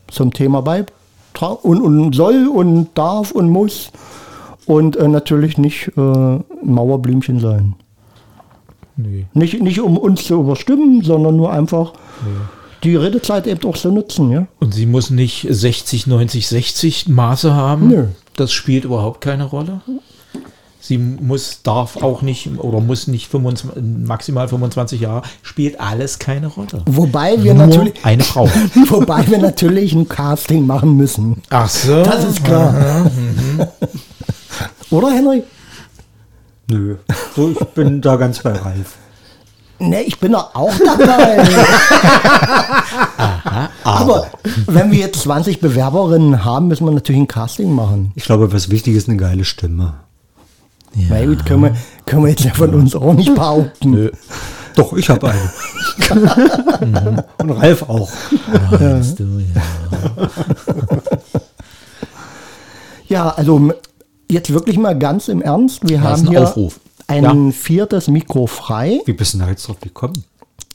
zum 0.08 0.32
Thema 0.32 0.62
beitragen 0.62 1.56
und, 1.62 1.82
und 1.82 2.14
soll 2.14 2.48
und 2.48 2.90
darf 2.94 3.32
und 3.32 3.48
muss 3.48 3.90
und 4.66 4.96
äh, 4.96 5.08
natürlich 5.08 5.58
nicht 5.58 5.92
äh, 5.96 6.38
Mauerblümchen 6.62 7.40
sein. 7.40 7.74
Nee. 8.96 9.26
Nicht, 9.32 9.60
nicht 9.60 9.80
um 9.80 9.96
uns 9.96 10.24
zu 10.24 10.40
überstimmen, 10.40 11.02
sondern 11.02 11.36
nur 11.36 11.52
einfach 11.52 11.92
die 12.84 12.96
Redezeit 12.96 13.46
eben 13.46 13.68
auch 13.68 13.76
so 13.76 13.90
nutzen. 13.90 14.30
Ja? 14.30 14.46
Und 14.60 14.74
sie 14.74 14.86
muss 14.86 15.10
nicht 15.10 15.46
60, 15.48 16.06
90, 16.06 16.48
60 16.48 17.08
Maße 17.08 17.54
haben. 17.54 17.88
Nö. 17.88 18.04
Das 18.36 18.52
spielt 18.52 18.84
überhaupt 18.84 19.20
keine 19.20 19.44
Rolle. 19.44 19.80
Sie 20.80 20.98
muss, 20.98 21.62
darf 21.62 22.02
auch 22.02 22.22
nicht 22.22 22.58
oder 22.58 22.80
muss 22.80 23.06
nicht 23.06 23.28
25, 23.28 23.80
maximal 24.04 24.48
25 24.48 25.00
Jahre, 25.00 25.22
spielt 25.42 25.78
alles 25.78 26.18
keine 26.18 26.48
Rolle. 26.48 26.82
Wobei 26.86 27.40
wir 27.40 27.54
Nur 27.54 27.66
natürlich, 27.68 28.04
eine 28.04 28.24
Frau. 28.24 28.48
wobei 28.88 29.24
wir 29.28 29.38
natürlich 29.38 29.92
ein 29.92 30.08
Casting 30.08 30.66
machen 30.66 30.96
müssen. 30.96 31.40
Ach 31.50 31.68
so. 31.68 32.02
Das 32.02 32.24
ist 32.24 32.42
klar. 32.42 33.08
Oder 34.90 35.10
Henry? 35.12 35.44
Nö. 36.68 36.96
So, 37.36 37.50
ich 37.50 37.58
bin 37.74 38.00
da 38.00 38.16
ganz 38.16 38.40
bei 38.40 38.50
Ralf. 38.50 38.96
Ne, 39.82 40.02
ich 40.02 40.20
bin 40.20 40.30
doch 40.30 40.54
auch 40.54 40.72
dabei. 40.78 41.42
Aber 43.84 44.28
wenn 44.66 44.92
wir 44.92 44.98
jetzt 44.98 45.22
20 45.22 45.60
Bewerberinnen 45.60 46.44
haben, 46.44 46.68
müssen 46.68 46.86
wir 46.86 46.92
natürlich 46.92 47.20
ein 47.20 47.26
Casting 47.26 47.74
machen. 47.74 48.12
Ich 48.14 48.22
glaube, 48.22 48.52
was 48.52 48.70
wichtig 48.70 48.94
ist, 48.94 49.08
eine 49.08 49.18
geile 49.18 49.44
Stimme. 49.44 49.94
Na 50.94 51.24
gut, 51.24 51.44
können 51.44 51.62
wir, 51.62 51.74
können 52.06 52.22
wir 52.22 52.30
jetzt 52.30 52.44
ja 52.44 52.54
von 52.54 52.72
uns 52.74 52.94
auch 52.94 53.12
nicht 53.14 53.34
behaupten. 53.34 53.90
Nö. 53.90 54.10
Doch, 54.76 54.92
ich 54.92 55.10
habe 55.10 55.30
eine. 55.30 55.50
Und 57.38 57.50
Ralf 57.50 57.82
auch. 57.82 58.08
Meinst 58.70 59.18
du, 59.18 59.24
ja. 59.54 59.62
Ja, 63.08 63.30
also 63.30 63.72
jetzt 64.30 64.52
wirklich 64.52 64.78
mal 64.78 64.96
ganz 64.96 65.26
im 65.28 65.42
Ernst. 65.42 65.80
Wir 65.88 65.98
Das 65.98 66.04
ist 66.04 66.10
haben 66.12 66.20
ein 66.28 66.30
hier 66.30 66.42
Aufruf. 66.42 66.78
Ein 67.20 67.52
viertes 67.52 68.08
Mikro 68.08 68.46
frei. 68.46 69.00
Wie 69.04 69.12
bist 69.12 69.34
du 69.34 69.38
denn 69.38 69.46
da 69.46 69.50
jetzt 69.50 69.66
drauf 69.68 69.80
gekommen? 69.80 70.24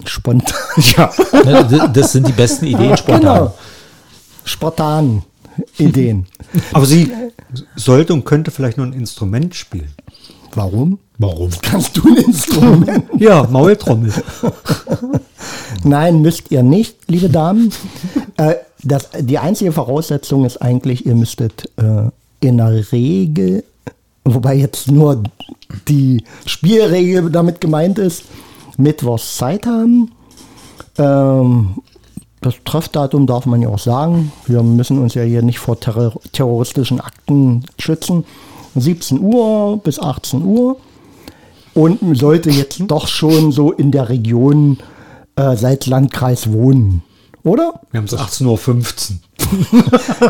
Spontan. 0.06 0.54
Ja. 0.96 1.12
Ne, 1.44 1.90
Das 1.94 2.12
sind 2.12 2.28
die 2.28 2.32
besten 2.32 2.66
Ideen 2.68 2.96
spontan. 2.98 3.22
Genau. 3.22 3.54
Spontan. 4.44 5.24
Ideen. 5.78 6.28
Aber 6.74 6.86
sie 6.86 7.12
sollte 7.76 8.14
und 8.14 8.26
könnte 8.26 8.52
vielleicht 8.52 8.78
noch 8.78 8.86
ein 8.86 8.94
Instrument 8.94 9.56
spielen. 9.56 9.92
Warum? 10.54 11.00
Warum? 11.18 11.50
Kannst 11.62 11.98
du 11.98 12.08
ein 12.08 12.18
Instrument? 12.18 13.06
Ja, 13.18 13.44
Maultrommel. 13.50 14.14
Nein, 15.84 16.22
müsst 16.22 16.52
ihr 16.52 16.64
nicht, 16.64 16.98
liebe 17.08 17.30
Damen. 17.30 17.72
äh, 18.38 18.56
das, 18.84 19.10
die 19.20 19.40
einzige 19.40 19.72
Voraussetzung 19.72 20.46
ist 20.46 20.58
eigentlich, 20.62 21.06
ihr 21.06 21.16
müsstet 21.16 21.70
äh, 21.78 22.10
in 22.40 22.58
der 22.58 22.92
Regel, 22.92 23.64
wobei 24.24 24.56
jetzt 24.56 24.92
nur 24.92 25.24
die 25.88 26.24
Spielregel 26.46 27.30
damit 27.30 27.62
gemeint 27.62 28.00
ist, 28.00 28.24
Mittwochs 28.78 29.38
Zeit 29.38 29.66
haben. 29.66 30.12
Ähm, 30.98 31.76
das 32.42 32.56
Treffdatum 32.64 33.28
darf 33.28 33.46
man 33.46 33.62
ja 33.62 33.70
auch 33.70 33.80
sagen. 33.80 34.32
Wir 34.46 34.62
müssen 34.64 35.00
uns 35.00 35.16
ja 35.16 35.24
hier 35.24 35.42
nicht 35.42 35.60
vor 35.60 35.80
terror 35.80 36.14
terroristischen 36.32 37.02
Akten 37.02 37.66
schützen. 37.80 38.26
17 38.76 39.20
Uhr 39.20 39.80
bis 39.84 40.00
18 40.00 40.44
Uhr. 40.44 40.78
Und 41.74 42.00
sollte 42.18 42.50
jetzt 42.50 42.82
doch 42.88 43.08
schon 43.08 43.52
so 43.52 43.72
in 43.72 43.92
der 43.92 44.10
Region 44.10 44.78
äh, 45.36 45.56
Salzlandkreis 45.56 46.52
wohnen. 46.52 47.04
Oder? 47.44 47.82
Wir 47.92 48.00
haben 48.00 48.06
es 48.06 48.18
18.15 48.18 49.12
Uhr. 49.12 49.18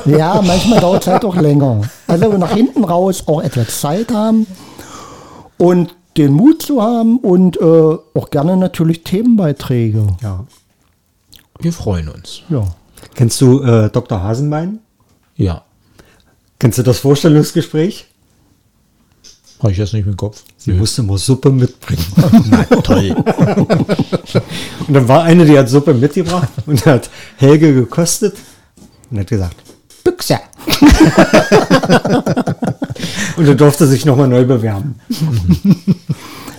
Ja, 0.17 0.41
manchmal 0.45 0.80
dauert 0.80 1.04
es 1.04 1.08
halt 1.08 1.26
auch 1.26 1.36
länger. 1.36 1.82
Also 2.06 2.38
nach 2.38 2.52
hinten 2.52 2.84
raus 2.84 3.23
auch 3.28 3.41
etwas 3.41 3.80
Zeit 3.82 4.12
haben 4.12 4.45
und 5.58 5.96
den 6.17 6.34
Mut 6.34 6.62
zu 6.62 6.82
haben 6.82 7.17
und 7.20 7.58
äh, 7.58 7.63
auch 7.63 8.30
gerne 8.32 8.58
natürlich 8.58 9.04
Themenbeiträge. 9.04 10.08
Ja. 10.22 10.46
Wir 11.60 11.74
freuen 11.74 12.10
uns. 12.10 12.41
Ja. 12.50 12.67
Kennst 13.15 13.39
du 13.41 13.62
äh, 13.62 13.89
Dr. 13.89 14.22
Hasenbein? 14.22 14.80
Ja. 15.36 15.63
Kennst 16.60 16.80
du 16.80 16.84
das 16.84 17.00
Vorstellungsgespräch? 17.00 18.08
Habe 19.60 19.72
ich 19.72 19.78
jetzt 19.78 19.93
nicht 19.93 20.06
im 20.06 20.17
Kopf. 20.17 20.43
Sie 20.58 20.72
musste 20.72 21.02
immer 21.02 21.17
Suppe 21.17 21.50
mitbringen. 21.50 22.06
Na, 22.50 22.63
toll. 22.63 23.15
Und 24.88 24.93
dann 24.93 25.08
war 25.08 25.24
eine, 25.24 25.46
die 25.46 25.58
hat 25.58 25.67
Suppe 25.67 25.96
mitgebracht 25.96 26.50
und 26.67 26.86
hat 26.86 27.10
Helge 27.38 27.74
gekostet 27.74 28.36
und 29.10 29.20
hat 29.20 29.28
gesagt, 29.28 29.56
Büchse. 30.08 30.39
und 33.38 33.48
er 33.48 33.56
durfte 33.56 33.88
sich 33.88 34.06
nochmal 34.06 34.30
neu 34.30 34.46
bewerben. 34.46 34.96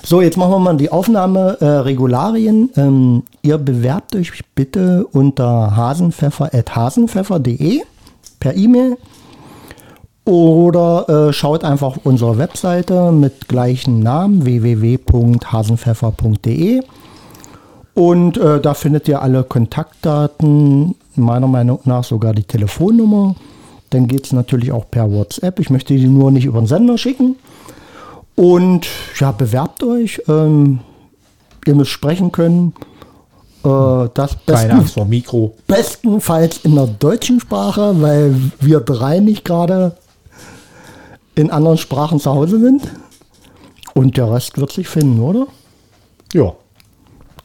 So, 0.04 0.20
jetzt 0.20 0.36
machen 0.36 0.50
wir 0.50 0.58
mal 0.58 0.76
die 0.76 0.92
Aufnahmeregularien. 0.92 2.70
Ähm, 2.76 3.22
ihr 3.42 3.56
bewerbt 3.58 4.16
euch 4.16 4.32
bitte 4.54 5.06
unter 5.12 5.76
hasenpfeffer.hasenpfeffer.de 5.76 7.82
per 8.40 8.56
E-Mail 8.56 8.96
oder 10.24 11.28
äh, 11.28 11.32
schaut 11.32 11.62
einfach 11.64 11.96
unsere 12.04 12.38
Webseite 12.38 13.10
mit 13.12 13.48
gleichem 13.48 14.00
Namen 14.00 14.44
www.hasenpfeffer.de 14.44 16.82
und 17.94 18.38
äh, 18.38 18.60
da 18.60 18.74
findet 18.74 19.08
ihr 19.08 19.22
alle 19.22 19.42
Kontaktdaten, 19.42 20.94
meiner 21.18 21.46
Meinung 21.46 21.80
nach 21.84 22.04
sogar 22.04 22.32
die 22.32 22.44
Telefonnummer. 22.44 23.34
Dann 23.90 24.06
geht 24.06 24.26
es 24.26 24.32
natürlich 24.32 24.72
auch 24.72 24.90
per 24.90 25.10
WhatsApp. 25.10 25.60
Ich 25.60 25.70
möchte 25.70 25.94
die 25.94 26.06
nur 26.06 26.30
nicht 26.30 26.44
über 26.44 26.60
den 26.60 26.66
Sender 26.66 26.98
schicken. 26.98 27.36
Und 28.36 28.86
ja, 29.18 29.32
bewerbt 29.32 29.82
euch. 29.82 30.22
Ähm, 30.28 30.80
ihr 31.66 31.74
müsst 31.74 31.90
sprechen 31.90 32.30
können. 32.30 32.74
Äh, 33.64 34.08
das 34.14 34.32
Keine 34.32 34.38
besten, 34.46 34.70
Angst 34.72 34.94
vor 34.94 35.04
Mikro. 35.06 35.54
bestenfalls 35.66 36.58
in 36.64 36.74
der 36.74 36.86
deutschen 36.86 37.40
Sprache, 37.40 38.00
weil 38.00 38.34
wir 38.60 38.80
drei 38.80 39.20
nicht 39.20 39.44
gerade 39.44 39.96
in 41.34 41.50
anderen 41.50 41.78
Sprachen 41.78 42.20
zu 42.20 42.30
Hause 42.30 42.60
sind. 42.60 42.82
Und 43.94 44.16
der 44.16 44.30
Rest 44.30 44.58
wird 44.58 44.72
sich 44.72 44.86
finden, 44.86 45.20
oder? 45.20 45.46
Ja. 46.32 46.52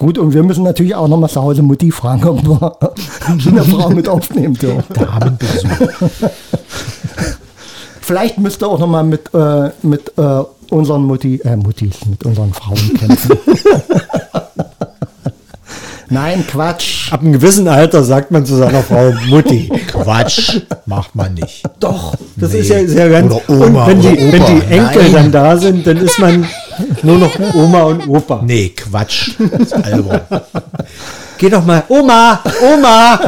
Gut, 0.04 0.18
und 0.18 0.34
wir 0.34 0.44
müssen 0.44 0.66
natürlich 0.66 0.96
auch 0.96 1.08
nochmal 1.08 1.30
zu 1.30 1.42
Hause 1.42 1.62
Mutti 1.62 1.90
fragen, 1.90 2.26
ob 2.28 2.44
wir 2.44 2.76
eine 3.48 3.64
Frau 3.64 3.90
mit 3.90 4.10
aufnehmen 4.10 4.54
dürfen. 4.54 4.84
Damenbesuch. 4.94 5.70
Vielleicht 8.02 8.38
müsst 8.38 8.62
ihr 8.62 8.68
auch 8.68 8.80
nochmal 8.80 9.06
mit, 9.06 9.34
äh, 9.34 9.70
mit 9.82 10.12
äh, 10.18 10.42
unseren 10.72 11.04
Mutti, 11.04 11.40
äh, 11.46 11.56
Muttis, 11.56 12.06
mit 12.06 12.22
unseren 12.26 12.52
Frauen 12.54 12.94
kämpfen. 13.00 13.38
Nein, 16.10 16.46
Quatsch. 16.48 17.10
Ab 17.14 17.22
einem 17.22 17.32
gewissen 17.32 17.70
Alter 17.70 18.04
sagt 18.04 18.30
man 18.30 18.46
zu 18.46 18.56
seiner 18.58 18.84
Frau 18.84 19.14
Mutti. 19.30 19.72
Quatsch, 19.88 20.64
macht 20.86 21.16
man 21.16 21.34
nicht. 21.36 21.64
Doch, 21.80 22.14
das 22.36 22.52
Nee. 22.52 22.60
ist 22.60 22.70
ja 22.70 22.86
sehr 22.86 23.10
ganz. 23.10 23.34
Oder 23.48 23.68
Oma 23.68 23.86
und 23.86 23.88
wenn, 23.88 24.02
die, 24.02 24.08
oder 24.22 24.34
wenn 24.34 24.42
Opa. 24.42 24.52
die 24.52 24.62
Enkel 24.74 25.04
Nein. 25.04 25.14
dann 25.14 25.32
da 25.32 25.56
sind, 25.58 25.88
dann 25.88 25.96
ist 25.96 26.20
man 26.20 26.46
nur 27.04 27.18
noch 27.18 27.32
Oma 27.54 27.84
und 27.84 28.08
Opa. 28.08 28.42
Nee, 28.46 28.70
Quatsch. 28.70 29.36
Das 29.52 29.62
ist 29.62 29.74
albern. 29.74 30.22
Geh 31.38 31.50
doch 31.50 31.66
mal, 31.66 31.84
Oma, 31.90 32.40
Oma. 32.62 33.20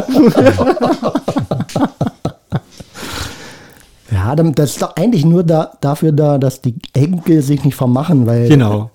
Ja, 4.11 4.35
das 4.35 4.69
ist 4.71 4.81
doch 4.81 4.95
eigentlich 4.95 5.25
nur 5.25 5.43
da, 5.43 5.71
dafür 5.81 6.11
da, 6.11 6.37
dass 6.37 6.61
die 6.61 6.75
Enkel 6.93 7.41
sich 7.41 7.63
nicht 7.63 7.75
vermachen, 7.75 8.25
weil 8.25 8.47
Genau. 8.47 8.91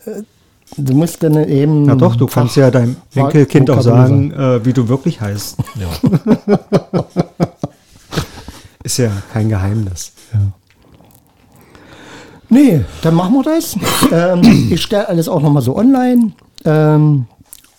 du 0.77 0.95
musst 0.95 1.23
dann 1.23 1.37
eben. 1.49 1.83
Na 1.85 1.95
doch, 1.95 2.17
du 2.17 2.27
kannst 2.27 2.57
ja 2.57 2.71
deinem 2.71 2.97
Enkelkind 3.15 3.71
auch 3.71 3.83
sagen, 3.83 4.33
äh, 4.33 4.65
wie 4.65 4.73
du 4.73 4.89
wirklich 4.89 5.21
heißt. 5.21 5.57
Ja. 5.77 5.89
Ist 8.83 8.97
ja 8.99 9.11
kein 9.33 9.49
Geheimnis. 9.49 10.13
Nee, 12.51 12.85
dann 13.03 13.15
machen 13.15 13.35
wir 13.35 13.43
das. 13.45 13.77
ähm, 14.13 14.69
ich 14.71 14.83
stelle 14.83 15.09
alles 15.09 15.29
auch 15.29 15.41
nochmal 15.41 15.63
so 15.63 15.77
online. 15.77 16.33
Ähm, 16.65 17.27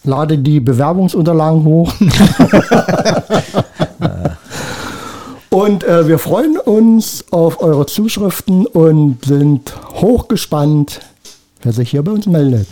lade 0.03 0.37
die 0.37 0.59
Bewerbungsunterlagen 0.59 1.63
hoch. 1.65 1.93
und 5.49 5.83
äh, 5.83 6.07
wir 6.07 6.17
freuen 6.17 6.57
uns 6.57 7.25
auf 7.31 7.61
eure 7.61 7.85
Zuschriften 7.85 8.65
und 8.65 9.25
sind 9.25 9.73
hochgespannt, 9.95 11.01
wer 11.61 11.73
sich 11.73 11.91
hier 11.91 12.03
bei 12.03 12.13
uns 12.13 12.25
meldet. 12.25 12.67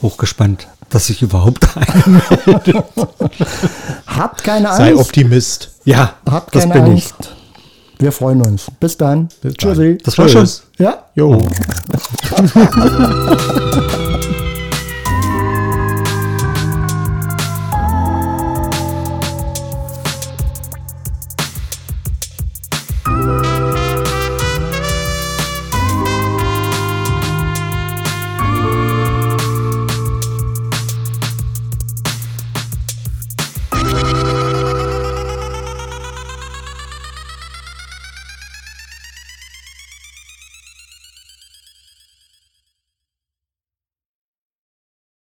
Hochgespannt, 0.00 0.66
dass 0.88 1.10
ich 1.10 1.20
überhaupt 1.22 1.66
ein. 1.76 2.22
Habt 4.06 4.42
keine 4.42 4.68
Sei 4.68 4.88
Angst. 4.88 4.98
Ah, 4.98 5.02
Optimist. 5.02 5.70
Ja, 5.84 6.14
Habt 6.28 6.54
das 6.54 6.62
keine 6.62 6.74
bin 6.74 6.84
Angst. 6.92 7.33
Wir 7.98 8.12
freuen 8.12 8.42
uns. 8.42 8.70
Bis 8.80 8.96
dann. 8.96 9.28
Bis 9.40 9.54
dann. 9.54 9.74
Tschüssi. 9.74 9.84
ich. 9.92 10.02
Das 10.02 10.18
war 10.18 10.28
schon. 10.28 10.42
Tschüss. 10.42 10.62
Ja. 10.78 11.04
Jo. 11.14 11.40